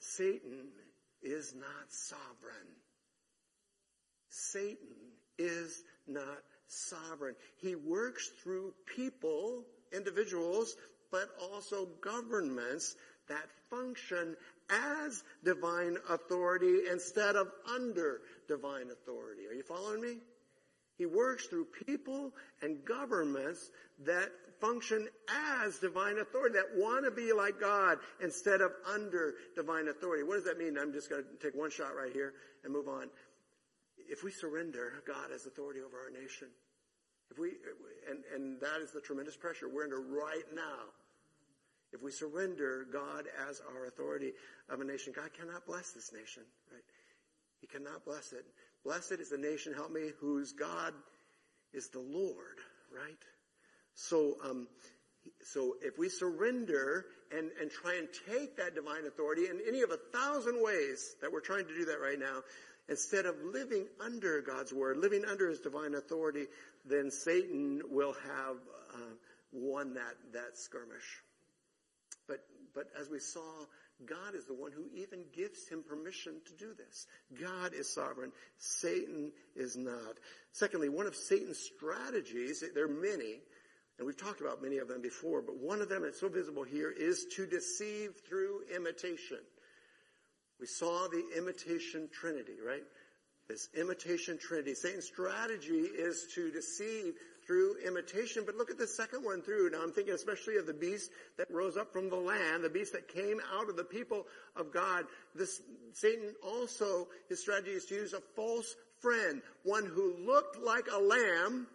Satan 0.00 0.68
is 1.22 1.54
not 1.54 1.90
sovereign. 1.90 2.68
Satan 4.28 4.96
is 5.38 5.82
not 6.06 6.38
sovereign. 6.66 7.34
He 7.56 7.74
works 7.74 8.30
through 8.42 8.74
people, 8.96 9.64
individuals, 9.92 10.76
but 11.10 11.28
also 11.40 11.86
governments 12.00 12.96
that 13.28 13.48
function 13.68 14.36
as 14.70 15.22
divine 15.44 15.96
authority 16.08 16.88
instead 16.90 17.36
of 17.36 17.48
under 17.74 18.20
divine 18.48 18.90
authority. 18.90 19.46
Are 19.46 19.54
you 19.54 19.62
following 19.62 20.00
me? 20.00 20.16
He 20.96 21.06
works 21.06 21.46
through 21.46 21.66
people 21.86 22.32
and 22.62 22.84
governments 22.84 23.70
that 24.04 24.30
function 24.60 25.08
as 25.64 25.78
divine 25.78 26.18
authority, 26.18 26.56
that 26.56 26.76
want 26.76 27.04
to 27.04 27.10
be 27.10 27.32
like 27.32 27.60
God 27.60 27.98
instead 28.22 28.60
of 28.60 28.72
under 28.92 29.34
divine 29.56 29.88
authority. 29.88 30.22
What 30.22 30.34
does 30.34 30.44
that 30.44 30.58
mean? 30.58 30.76
I'm 30.78 30.92
just 30.92 31.10
going 31.10 31.22
to 31.24 31.46
take 31.46 31.58
one 31.58 31.70
shot 31.70 31.96
right 31.96 32.12
here 32.12 32.34
and 32.64 32.72
move 32.72 32.88
on. 32.88 33.08
If 34.08 34.24
we 34.24 34.30
surrender 34.30 35.02
God 35.06 35.30
as 35.34 35.46
authority 35.46 35.80
over 35.80 35.96
our 35.96 36.10
nation, 36.10 36.48
if 37.30 37.38
we, 37.38 37.52
and, 38.08 38.24
and 38.34 38.60
that 38.60 38.80
is 38.82 38.90
the 38.90 39.00
tremendous 39.00 39.36
pressure 39.36 39.68
we're 39.68 39.84
under 39.84 40.00
right 40.00 40.44
now. 40.54 40.90
If 41.92 42.02
we 42.02 42.12
surrender 42.12 42.86
God 42.92 43.26
as 43.48 43.60
our 43.74 43.86
authority 43.86 44.32
of 44.68 44.80
a 44.80 44.84
nation, 44.84 45.12
God 45.14 45.30
cannot 45.32 45.66
bless 45.66 45.90
this 45.90 46.12
nation, 46.12 46.44
right? 46.72 46.82
He 47.60 47.66
cannot 47.66 48.04
bless 48.04 48.32
it. 48.32 48.44
Blessed 48.84 49.18
is 49.20 49.30
the 49.30 49.38
nation, 49.38 49.74
help 49.74 49.90
me, 49.90 50.10
whose 50.20 50.52
God 50.52 50.94
is 51.72 51.88
the 51.88 52.00
Lord, 52.00 52.58
right? 52.94 53.18
So, 53.94 54.36
um, 54.44 54.68
so 55.42 55.76
if 55.82 55.98
we 55.98 56.08
surrender 56.08 57.06
and, 57.36 57.50
and 57.60 57.70
try 57.70 57.96
and 57.96 58.08
take 58.28 58.56
that 58.56 58.74
divine 58.74 59.06
authority 59.06 59.42
in 59.42 59.60
any 59.66 59.82
of 59.82 59.90
a 59.90 59.98
thousand 60.16 60.62
ways 60.62 61.16
that 61.20 61.32
we're 61.32 61.40
trying 61.40 61.66
to 61.66 61.74
do 61.74 61.84
that 61.86 62.00
right 62.00 62.18
now, 62.18 62.40
instead 62.88 63.26
of 63.26 63.36
living 63.42 63.86
under 64.04 64.40
God's 64.42 64.72
word, 64.72 64.96
living 64.96 65.24
under 65.24 65.48
his 65.48 65.60
divine 65.60 65.94
authority, 65.94 66.46
then 66.84 67.10
Satan 67.10 67.82
will 67.90 68.14
have 68.14 68.56
uh, 68.94 69.14
won 69.52 69.94
that, 69.94 70.14
that 70.32 70.56
skirmish. 70.56 71.22
But, 72.26 72.40
but 72.74 72.86
as 73.00 73.08
we 73.08 73.18
saw, 73.18 73.64
God 74.06 74.34
is 74.34 74.46
the 74.46 74.54
one 74.54 74.72
who 74.72 74.86
even 74.94 75.24
gives 75.34 75.68
him 75.68 75.84
permission 75.86 76.40
to 76.46 76.52
do 76.54 76.72
this. 76.74 77.06
God 77.40 77.74
is 77.74 77.92
sovereign. 77.92 78.32
Satan 78.56 79.32
is 79.54 79.76
not. 79.76 80.16
Secondly, 80.52 80.88
one 80.88 81.06
of 81.06 81.14
Satan's 81.14 81.58
strategies, 81.58 82.64
there 82.74 82.84
are 82.84 82.88
many, 82.88 83.40
and 84.00 84.06
we've 84.06 84.16
talked 84.16 84.40
about 84.40 84.62
many 84.62 84.78
of 84.78 84.88
them 84.88 85.02
before, 85.02 85.42
but 85.42 85.58
one 85.58 85.82
of 85.82 85.90
them 85.90 86.04
that's 86.04 86.20
so 86.20 86.30
visible 86.30 86.62
here 86.62 86.90
is 86.90 87.26
to 87.36 87.44
deceive 87.44 88.12
through 88.26 88.62
imitation. 88.74 89.36
We 90.58 90.66
saw 90.66 91.06
the 91.08 91.22
imitation 91.36 92.08
trinity, 92.10 92.54
right? 92.66 92.82
This 93.46 93.68
imitation 93.78 94.38
trinity. 94.38 94.74
Satan's 94.74 95.04
strategy 95.04 95.82
is 95.82 96.28
to 96.34 96.50
deceive 96.50 97.12
through 97.46 97.74
imitation. 97.86 98.44
But 98.46 98.54
look 98.54 98.70
at 98.70 98.78
the 98.78 98.86
second 98.86 99.22
one 99.22 99.42
through. 99.42 99.68
Now 99.68 99.82
I'm 99.82 99.92
thinking 99.92 100.14
especially 100.14 100.56
of 100.56 100.66
the 100.66 100.72
beast 100.72 101.10
that 101.36 101.50
rose 101.50 101.76
up 101.76 101.92
from 101.92 102.08
the 102.08 102.16
land, 102.16 102.64
the 102.64 102.70
beast 102.70 102.94
that 102.94 103.06
came 103.06 103.38
out 103.54 103.68
of 103.68 103.76
the 103.76 103.84
people 103.84 104.24
of 104.56 104.72
God. 104.72 105.04
This, 105.34 105.60
Satan 105.92 106.34
also, 106.42 107.08
his 107.28 107.42
strategy 107.42 107.72
is 107.72 107.84
to 107.86 107.96
use 107.96 108.14
a 108.14 108.20
false 108.34 108.76
friend, 109.00 109.42
one 109.64 109.84
who 109.84 110.14
looked 110.24 110.58
like 110.58 110.86
a 110.90 110.98
lamb, 110.98 111.66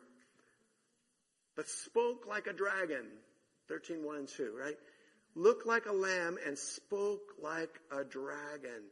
but 1.56 1.68
spoke 1.68 2.26
like 2.28 2.48
a 2.48 2.54
dragon. 2.54 3.06
13, 3.68 4.06
1 4.06 4.16
and 4.16 4.28
2, 4.28 4.54
right? 4.58 4.78
Looked 5.36 5.66
like 5.66 5.86
a 5.86 5.94
lamb 5.94 6.38
and 6.46 6.58
spoke 6.58 7.34
like 7.42 7.80
a 7.92 8.04
dragon. 8.04 8.84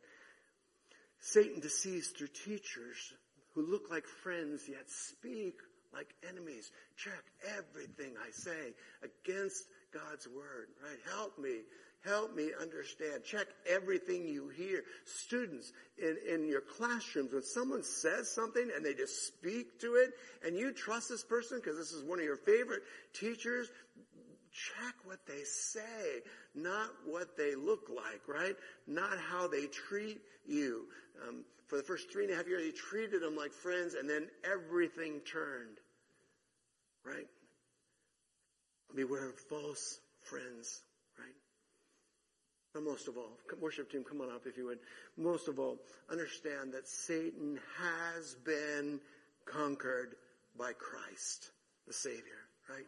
Satan 1.20 1.62
deceives 1.62 2.08
through 2.10 2.28
teachers 2.28 3.14
who 3.54 3.70
look 3.70 3.90
like 3.90 4.06
friends 4.06 4.64
yet 4.68 4.90
speak 4.90 5.56
like 5.94 6.14
enemies. 6.28 6.72
Check 6.98 7.24
everything 7.58 8.16
I 8.18 8.32
say 8.32 8.74
against 9.04 9.64
God's 9.94 10.28
word, 10.28 10.68
right? 10.84 11.00
Help 11.16 11.38
me. 11.38 11.62
Help 12.06 12.36
me 12.36 12.50
understand. 12.62 13.24
Check 13.24 13.48
everything 13.70 14.28
you 14.28 14.50
hear. 14.50 14.84
Students 15.06 15.72
in, 15.98 16.18
in 16.30 16.48
your 16.48 16.60
classrooms, 16.60 17.32
when 17.32 17.44
someone 17.44 17.84
says 17.84 18.30
something 18.30 18.70
and 18.76 18.86
they 18.86 18.94
just 18.94 19.28
speak 19.28 19.80
to 19.80 19.96
it 19.96 20.12
and 20.46 20.58
you 20.58 20.74
trust 20.74 21.08
this 21.10 21.24
person 21.24 21.60
because 21.60 21.78
this 21.78 21.92
is 21.92 22.04
one 22.04 22.20
of 22.20 22.26
your 22.26 22.36
favorite 22.36 22.82
teachers, 23.14 23.70
check 24.52 24.96
what 25.06 25.20
they 25.26 25.44
say, 25.46 26.22
not 26.54 26.90
what 27.06 27.38
they 27.38 27.56
look 27.56 27.90
like, 27.90 28.22
right? 28.28 28.56
Not 28.86 29.18
how 29.18 29.48
they 29.48 29.68
treat 29.68 30.20
you. 30.46 30.88
Um, 31.28 31.46
for 31.68 31.78
the 31.78 31.84
first 31.84 32.12
three 32.12 32.26
and 32.26 32.34
a 32.34 32.36
half 32.36 32.48
years, 32.48 32.66
he 32.66 32.72
treated 32.72 33.22
them 33.22 33.36
like 33.36 33.52
friends, 33.52 33.96
and 33.96 34.10
then 34.10 34.28
everything 34.44 35.22
turned. 35.22 35.78
Right? 37.06 37.28
Beware 38.94 39.30
of 39.30 39.40
false 39.50 40.00
friends, 40.22 40.82
But 42.74 42.84
most 42.84 43.08
of 43.08 43.18
all, 43.18 43.38
worship 43.62 43.92
team, 43.92 44.04
come 44.04 44.22
on 44.22 44.32
up 44.32 44.48
if 44.48 44.58
you 44.58 44.66
would. 44.66 44.80
Most 45.16 45.48
of 45.48 45.60
all, 45.60 45.78
understand 46.12 46.74
that 46.74 46.88
Satan 46.88 47.60
has 47.80 48.36
been 48.44 49.00
conquered 49.46 50.16
by 50.58 50.72
Christ, 50.74 51.52
the 51.86 51.94
Savior, 51.94 52.42
right? 52.70 52.86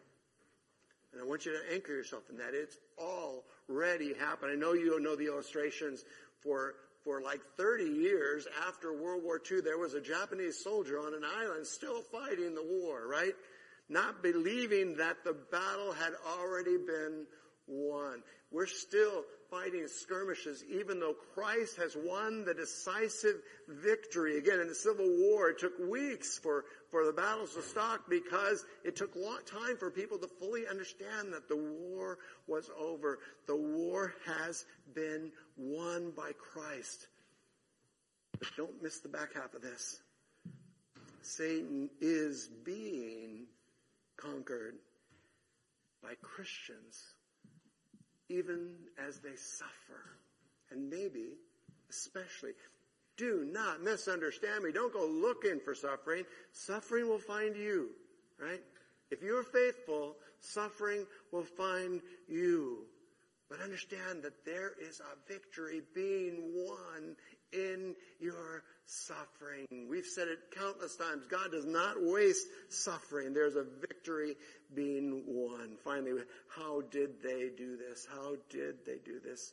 And 1.12 1.22
I 1.22 1.24
want 1.24 1.46
you 1.46 1.52
to 1.52 1.74
anchor 1.74 1.92
yourself 1.92 2.24
in 2.30 2.36
that. 2.38 2.52
It's 2.52 2.76
already 2.98 4.12
happened. 4.14 4.50
I 4.52 4.56
know 4.56 4.72
you 4.72 4.98
know 5.00 5.16
the 5.16 5.26
illustrations 5.26 6.04
for 6.42 6.74
for 7.04 7.22
like 7.22 7.40
30 7.56 7.84
years 7.84 8.48
after 8.66 8.92
World 8.92 9.22
War 9.22 9.40
II, 9.48 9.60
there 9.60 9.78
was 9.78 9.94
a 9.94 10.00
Japanese 10.00 10.62
soldier 10.62 10.98
on 10.98 11.14
an 11.14 11.22
island 11.24 11.64
still 11.64 12.02
fighting 12.02 12.56
the 12.56 12.64
war, 12.64 13.06
right? 13.06 13.32
Not 13.88 14.24
believing 14.24 14.96
that 14.96 15.22
the 15.22 15.36
battle 15.52 15.92
had 15.92 16.14
already 16.36 16.76
been 16.76 17.26
won. 17.68 18.24
We're 18.50 18.66
still 18.66 19.22
fighting 19.56 19.86
skirmishes 19.88 20.64
even 20.70 21.00
though 21.00 21.14
Christ 21.34 21.76
has 21.76 21.96
won 21.96 22.44
the 22.44 22.54
decisive 22.54 23.36
victory. 23.68 24.38
Again, 24.38 24.60
in 24.60 24.68
the 24.68 24.74
Civil 24.74 25.06
War, 25.06 25.50
it 25.50 25.58
took 25.58 25.78
weeks 25.78 26.38
for, 26.38 26.64
for 26.90 27.04
the 27.04 27.12
battles 27.12 27.54
to 27.54 27.62
stop 27.62 28.02
because 28.08 28.64
it 28.84 28.96
took 28.96 29.14
a 29.14 29.18
long 29.18 29.38
time 29.46 29.76
for 29.78 29.90
people 29.90 30.18
to 30.18 30.28
fully 30.28 30.66
understand 30.66 31.32
that 31.32 31.48
the 31.48 31.56
war 31.56 32.18
was 32.46 32.70
over. 32.78 33.18
The 33.46 33.56
war 33.56 34.14
has 34.26 34.64
been 34.94 35.30
won 35.56 36.12
by 36.16 36.32
Christ. 36.32 37.06
But 38.38 38.48
don't 38.56 38.82
miss 38.82 39.00
the 39.00 39.08
back 39.08 39.34
half 39.34 39.54
of 39.54 39.62
this. 39.62 40.00
Satan 41.22 41.88
is 42.00 42.48
being 42.64 43.46
conquered 44.16 44.74
by 46.02 46.14
Christians 46.22 47.02
even 48.28 48.70
as 49.06 49.18
they 49.20 49.36
suffer. 49.36 50.18
And 50.70 50.90
maybe, 50.90 51.34
especially, 51.90 52.52
do 53.16 53.48
not 53.50 53.82
misunderstand 53.82 54.64
me. 54.64 54.72
Don't 54.72 54.92
go 54.92 55.06
looking 55.06 55.60
for 55.60 55.74
suffering. 55.74 56.24
Suffering 56.52 57.08
will 57.08 57.18
find 57.18 57.56
you, 57.56 57.90
right? 58.38 58.62
If 59.10 59.22
you're 59.22 59.44
faithful, 59.44 60.16
suffering 60.40 61.06
will 61.32 61.44
find 61.44 62.00
you. 62.28 62.84
But 63.48 63.60
understand 63.60 64.22
that 64.24 64.44
there 64.44 64.72
is 64.80 65.00
a 65.00 65.32
victory 65.32 65.82
being 65.94 66.52
won 66.54 67.14
in 67.56 67.94
your 68.20 68.62
suffering. 68.84 69.66
We've 69.88 70.06
said 70.06 70.28
it 70.28 70.38
countless 70.56 70.96
times. 70.96 71.24
God 71.28 71.50
does 71.50 71.64
not 71.64 71.96
waste 71.98 72.46
suffering. 72.68 73.32
There's 73.32 73.56
a 73.56 73.64
victory 73.80 74.36
being 74.74 75.22
won. 75.26 75.76
Finally, 75.82 76.22
how 76.48 76.82
did 76.82 77.22
they 77.22 77.50
do 77.56 77.76
this? 77.76 78.06
How 78.10 78.34
did 78.50 78.84
they 78.84 78.98
do 79.04 79.18
this? 79.18 79.52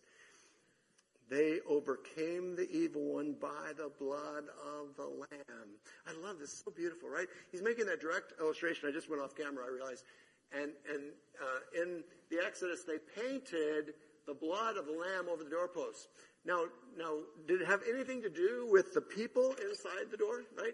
They 1.29 1.59
overcame 1.67 2.55
the 2.55 2.69
evil 2.69 3.13
one 3.13 3.35
by 3.39 3.71
the 3.77 3.89
blood 3.97 4.43
of 4.77 4.95
the 4.97 5.05
Lamb. 5.05 5.69
I 6.05 6.11
love 6.21 6.37
this. 6.37 6.61
So 6.63 6.71
beautiful, 6.71 7.09
right? 7.09 7.27
He's 7.51 7.63
making 7.63 7.85
that 7.87 8.01
direct 8.01 8.33
illustration. 8.39 8.89
I 8.89 8.91
just 8.91 9.09
went 9.09 9.21
off 9.21 9.35
camera, 9.35 9.65
I 9.65 9.73
realized. 9.73 10.03
And, 10.51 10.71
and 10.91 11.03
uh, 11.41 11.81
in 11.81 12.03
the 12.29 12.45
Exodus, 12.45 12.83
they 12.83 12.99
painted 13.19 13.95
the 14.27 14.33
blood 14.33 14.77
of 14.77 14.85
the 14.85 14.91
Lamb 14.91 15.27
over 15.31 15.43
the 15.43 15.49
doorposts. 15.49 16.07
Now, 16.45 16.65
now, 16.97 17.19
did 17.47 17.61
it 17.61 17.67
have 17.67 17.81
anything 17.89 18.21
to 18.21 18.29
do 18.29 18.67
with 18.69 18.93
the 18.93 19.01
people 19.01 19.55
inside 19.61 20.11
the 20.11 20.17
door, 20.17 20.43
right? 20.57 20.73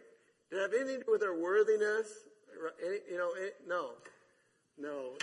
Did 0.49 0.57
it 0.57 0.61
have 0.61 0.73
anything 0.73 0.99
to 0.99 1.05
do 1.05 1.11
with 1.11 1.21
their 1.21 1.37
worthiness? 1.37 2.07
You 3.09 3.17
know, 3.17 3.29
it, 3.37 3.55
no. 3.67 3.91
No, 4.77 5.13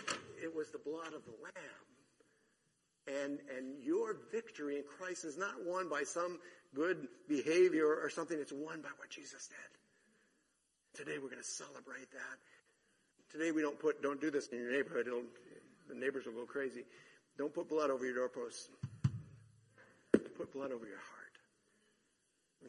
it 0.42 0.54
was 0.54 0.70
the 0.70 0.78
blood 0.78 1.14
of 1.14 1.24
the 1.24 1.32
Lamb. 1.42 1.86
And, 3.08 3.38
and 3.56 3.82
your 3.82 4.16
victory 4.30 4.76
in 4.76 4.84
Christ 4.98 5.24
is 5.24 5.38
not 5.38 5.54
won 5.64 5.88
by 5.88 6.02
some 6.02 6.38
good 6.74 7.08
behavior 7.28 7.86
or 7.86 8.10
something. 8.10 8.38
It's 8.38 8.52
won 8.52 8.82
by 8.82 8.90
what 8.98 9.10
Jesus 9.10 9.48
did. 9.48 11.04
Today 11.04 11.18
we're 11.18 11.30
going 11.30 11.42
to 11.42 11.44
celebrate 11.44 12.10
that. 12.12 12.38
Today 13.30 13.50
we 13.52 13.62
don't 13.62 13.78
put, 13.78 14.02
don't 14.02 14.20
do 14.20 14.30
this 14.30 14.48
in 14.48 14.58
your 14.58 14.72
neighborhood. 14.72 15.06
It'll, 15.06 15.22
the 15.88 15.94
neighbors 15.94 16.26
will 16.26 16.32
go 16.32 16.46
crazy. 16.46 16.84
Don't 17.38 17.54
put 17.54 17.68
blood 17.68 17.90
over 17.90 18.04
your 18.04 18.14
doorposts. 18.14 18.68
Blood 20.56 20.72
over 20.72 20.86
your 20.86 20.96
heart. 20.96 21.36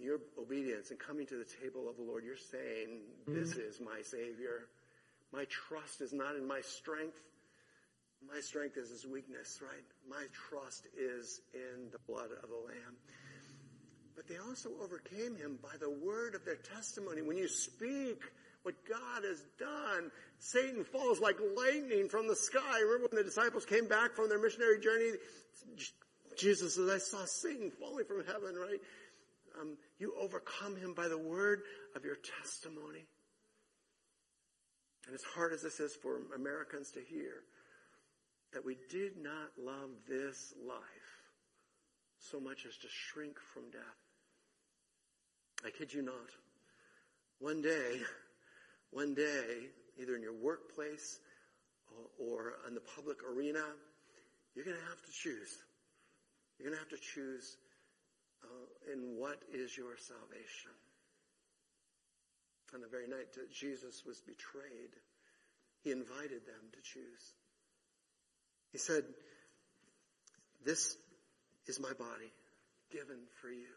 Your 0.04 0.20
obedience 0.38 0.92
and 0.92 1.00
coming 1.00 1.26
to 1.28 1.36
the 1.36 1.48
table 1.64 1.88
of 1.90 1.96
the 1.96 2.04
Lord, 2.04 2.26
you're 2.26 2.36
saying, 2.36 3.00
mm-hmm. 3.24 3.34
this 3.34 3.56
is 3.56 3.80
my 3.80 4.02
Savior. 4.04 4.68
My 5.32 5.46
trust 5.46 6.02
is 6.02 6.12
not 6.12 6.36
in 6.36 6.46
my 6.46 6.60
strength. 6.60 7.18
My 8.28 8.42
strength 8.42 8.76
is 8.76 8.90
his 8.90 9.08
weakness, 9.08 9.62
right? 9.62 9.86
My 10.10 10.26
trust 10.50 10.88
is 11.00 11.40
in 11.54 11.90
the 11.94 12.00
blood 12.08 12.30
of 12.44 12.50
the 12.50 12.58
Lamb. 12.58 12.96
But 14.18 14.28
they 14.28 14.38
also 14.38 14.70
overcame 14.84 15.38
him 15.38 15.58
by 15.64 15.78
the 15.80 15.90
word 15.90 16.36
of 16.36 16.44
their 16.44 16.56
testimony. 16.58 17.22
When 17.22 17.38
you 17.38 17.48
speak 17.48 18.22
what 18.64 18.76
God 18.88 19.24
has 19.24 19.42
done, 19.58 20.12
Satan 20.40 20.84
falls 20.84 21.22
like 21.22 21.38
lightning 21.56 22.10
from 22.10 22.28
the 22.28 22.36
sky. 22.36 22.82
Remember 22.82 23.08
when 23.12 23.24
the 23.24 23.30
disciples 23.30 23.66
came 23.66 23.88
back 23.88 24.14
from 24.14 24.28
their 24.28 24.42
missionary 24.42 24.82
journey? 24.82 25.12
Jesus 26.38 26.76
says, 26.76 26.90
I 26.90 26.98
saw 26.98 27.26
Satan 27.26 27.72
falling 27.72 28.06
from 28.06 28.24
heaven, 28.26 28.56
right? 28.56 28.80
Um, 29.60 29.78
you 30.00 30.14
overcome 30.20 30.76
him 30.76 30.94
by 30.94 31.08
the 31.08 31.18
word 31.18 31.62
of 31.96 32.06
your 32.06 32.18
testimony. 32.42 33.06
And 35.06 35.16
as 35.16 35.24
hard 35.24 35.54
as 35.54 35.62
this 35.62 35.80
is 35.80 35.96
for 36.02 36.20
Americans 36.36 36.92
to 36.92 37.00
hear, 37.00 37.44
that 38.54 38.66
we 38.66 38.78
did 38.90 39.18
not 39.18 39.52
love 39.58 39.90
this 40.08 40.54
life 40.68 40.80
so 42.20 42.40
much 42.40 42.66
as 42.68 42.76
to 42.78 42.88
shrink 42.90 43.38
from 43.54 43.70
death. 43.72 43.82
I 45.66 45.70
kid 45.72 45.94
you 45.94 46.02
not. 46.02 46.30
One 47.40 47.62
day, 47.62 48.02
one 48.92 49.14
day, 49.14 49.70
either 50.00 50.16
in 50.16 50.22
your 50.22 50.34
workplace 50.34 51.20
or 52.20 52.54
in 52.68 52.74
the 52.74 52.82
public 52.96 53.18
arena, 53.24 53.64
you're 54.56 54.66
going 54.66 54.78
to 54.78 54.90
have 54.90 55.02
to 55.02 55.12
choose. 55.12 55.58
You're 56.58 56.70
going 56.70 56.78
to 56.78 56.90
have 56.90 57.00
to 57.00 57.06
choose 57.14 57.58
uh, 58.44 58.92
in 58.94 59.18
what 59.18 59.42
is 59.54 59.78
your 59.78 59.98
salvation. 59.98 60.74
On 62.74 62.82
the 62.82 62.88
very 62.88 63.08
night 63.08 63.34
that 63.36 63.52
Jesus 63.52 64.04
was 64.06 64.22
betrayed, 64.22 64.92
he 65.84 65.92
invited 65.92 66.46
them 66.46 66.68
to 66.74 66.82
choose. 66.82 67.34
He 68.72 68.78
said, 68.78 69.04
This 70.66 70.98
is 71.68 71.80
my 71.80 71.94
body 71.94 72.34
given 72.92 73.20
for 73.42 73.50
you. 73.50 73.76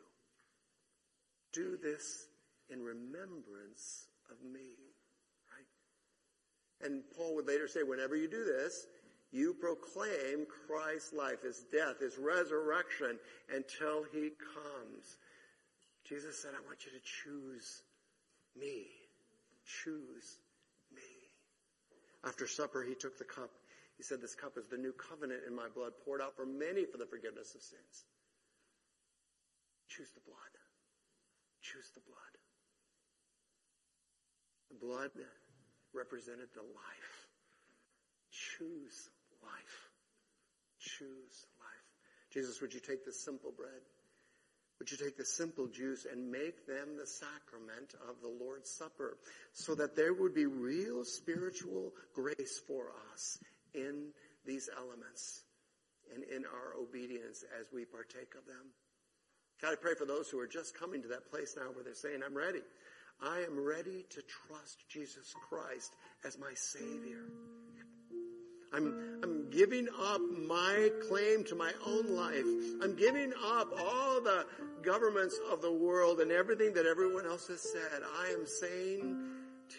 Do 1.52 1.76
this 1.82 2.26
in 2.68 2.82
remembrance 2.82 4.06
of 4.30 4.36
me. 4.42 4.70
Right? 5.50 6.86
And 6.86 7.02
Paul 7.16 7.36
would 7.36 7.46
later 7.46 7.68
say, 7.68 7.82
whenever 7.82 8.16
you 8.16 8.28
do 8.28 8.44
this, 8.44 8.86
you 9.32 9.54
proclaim 9.54 10.46
Christ's 10.66 11.12
life, 11.12 11.42
his 11.42 11.64
death, 11.72 12.00
his 12.00 12.18
resurrection 12.18 13.18
until 13.54 14.02
he 14.12 14.30
comes. 14.54 15.16
Jesus 16.08 16.42
said, 16.42 16.50
I 16.54 16.66
want 16.66 16.84
you 16.84 16.90
to 16.90 17.04
choose 17.04 17.82
me. 18.58 18.86
Choose 19.84 20.38
me. 20.92 21.06
After 22.26 22.48
supper, 22.48 22.82
he 22.82 22.94
took 22.94 23.18
the 23.18 23.24
cup. 23.24 23.50
He 23.96 24.02
said, 24.02 24.20
This 24.20 24.34
cup 24.34 24.58
is 24.58 24.66
the 24.66 24.76
new 24.76 24.92
covenant 24.92 25.42
in 25.46 25.54
my 25.54 25.68
blood 25.74 25.92
poured 26.04 26.20
out 26.20 26.34
for 26.34 26.44
many 26.44 26.84
for 26.84 26.98
the 26.98 27.06
forgiveness 27.06 27.54
of 27.54 27.62
sins. 27.62 28.04
Choose 29.88 30.10
the 30.10 30.20
blood. 30.26 30.54
Choose 31.62 31.90
the 31.94 32.00
blood. 32.00 32.34
The 34.70 34.86
blood 34.86 35.10
represented 35.94 36.48
the 36.54 36.62
life. 36.62 37.28
Choose 38.30 39.10
life. 39.43 39.91
Choose 40.78 41.47
life. 41.59 41.86
Jesus, 42.32 42.61
would 42.61 42.74
you 42.74 42.80
take 42.80 43.05
this 43.05 43.22
simple 43.24 43.53
bread? 43.57 43.82
Would 44.78 44.91
you 44.91 44.97
take 44.97 45.18
the 45.18 45.26
simple 45.26 45.66
juice 45.66 46.07
and 46.11 46.32
make 46.32 46.66
them 46.66 46.97
the 46.97 47.07
sacrament 47.07 47.95
of 48.09 48.22
the 48.22 48.28
Lord's 48.43 48.70
Supper 48.70 49.18
so 49.53 49.74
that 49.74 49.95
there 49.95 50.14
would 50.14 50.34
be 50.34 50.47
real 50.47 51.05
spiritual 51.05 51.93
grace 52.14 52.61
for 52.66 52.91
us 53.12 53.38
in 53.74 54.09
these 54.47 54.70
elements 54.74 55.43
and 56.14 56.24
in 56.24 56.45
our 56.47 56.80
obedience 56.80 57.45
as 57.61 57.66
we 57.74 57.84
partake 57.84 58.34
of 58.38 58.47
them? 58.47 58.72
God, 59.61 59.72
I 59.72 59.76
pray 59.76 59.95
for 59.95 60.07
those 60.07 60.30
who 60.30 60.38
are 60.38 60.47
just 60.47 60.78
coming 60.78 61.03
to 61.03 61.09
that 61.09 61.30
place 61.30 61.55
now 61.59 61.70
where 61.74 61.84
they're 61.84 61.95
saying, 61.95 62.22
I'm 62.24 62.36
ready. 62.36 62.62
I 63.22 63.41
am 63.41 63.62
ready 63.62 64.07
to 64.09 64.22
trust 64.22 64.88
Jesus 64.88 65.34
Christ 65.51 65.95
as 66.24 66.38
my 66.38 66.55
Savior. 66.55 67.26
I'm, 68.72 69.18
I'm 69.22 69.50
giving 69.50 69.88
up 70.00 70.20
my 70.46 70.90
claim 71.08 71.44
to 71.44 71.54
my 71.54 71.72
own 71.86 72.14
life. 72.14 72.44
I'm 72.82 72.94
giving 72.94 73.32
up 73.44 73.72
all 73.78 74.20
the 74.20 74.46
governments 74.82 75.38
of 75.50 75.60
the 75.60 75.72
world 75.72 76.20
and 76.20 76.30
everything 76.30 76.72
that 76.74 76.86
everyone 76.86 77.26
else 77.26 77.48
has 77.48 77.60
said. 77.60 78.02
I 78.18 78.28
am 78.28 78.46
saying 78.46 79.18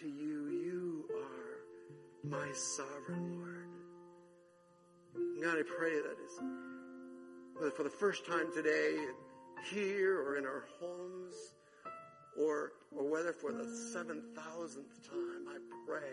to 0.00 0.08
you, 0.08 0.48
you 0.50 1.04
are 1.16 2.28
my 2.28 2.52
sovereign 2.52 3.38
Lord. 3.38 3.48
God, 5.42 5.58
I 5.58 5.62
pray 5.62 5.94
that 5.94 6.16
is, 6.24 7.74
for 7.74 7.82
the 7.82 7.90
first 7.90 8.26
time 8.26 8.52
today, 8.54 8.96
here 9.70 10.20
or 10.20 10.36
in 10.36 10.44
our 10.44 10.64
homes, 10.80 11.34
or, 12.38 12.72
or 12.96 13.10
whether 13.10 13.32
for 13.32 13.52
the 13.52 13.64
7,000th 13.64 15.08
time, 15.08 15.48
I 15.48 15.58
pray 15.86 16.10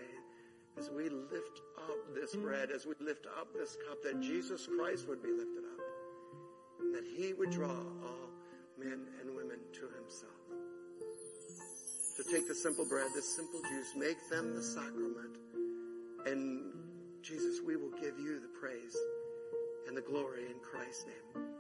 as 0.80 0.90
we 0.90 1.10
lift 1.10 1.62
up 1.78 2.16
this 2.16 2.36
bread, 2.36 2.72
as 2.72 2.86
we 2.86 2.94
lift 3.02 3.26
up 3.38 3.54
this 3.54 3.78
cup, 3.88 4.02
that 4.04 4.22
Jesus 4.22 4.68
Christ 4.68 5.08
would 5.08 5.22
be 5.22 5.30
lifted 5.30 5.66
up, 5.66 5.80
and 6.80 6.96
that 6.96 7.04
he 7.04 7.34
would 7.34 7.52
draw 7.52 7.68
all 7.70 8.30
men 8.78 9.08
and 9.20 9.36
women 9.36 9.60
to 9.74 9.90
himself. 10.00 10.32
So 12.16 12.24
take 12.32 12.48
the 12.48 12.56
simple 12.56 12.86
bread, 12.86 13.08
this 13.14 13.36
simple 13.36 13.62
juice, 13.70 13.94
make 13.96 14.18
them 14.30 14.56
the 14.56 14.64
sacrament, 14.64 15.38
and 16.26 16.74
Jesus, 17.22 17.60
we 17.66 17.76
will 17.76 17.92
give 17.92 18.18
you 18.18 18.40
the 18.40 18.50
praise 18.60 18.96
and 19.88 19.96
the 19.96 20.02
glory 20.02 20.46
in 20.46 20.60
Christ's 20.62 21.06
name. 21.06 21.59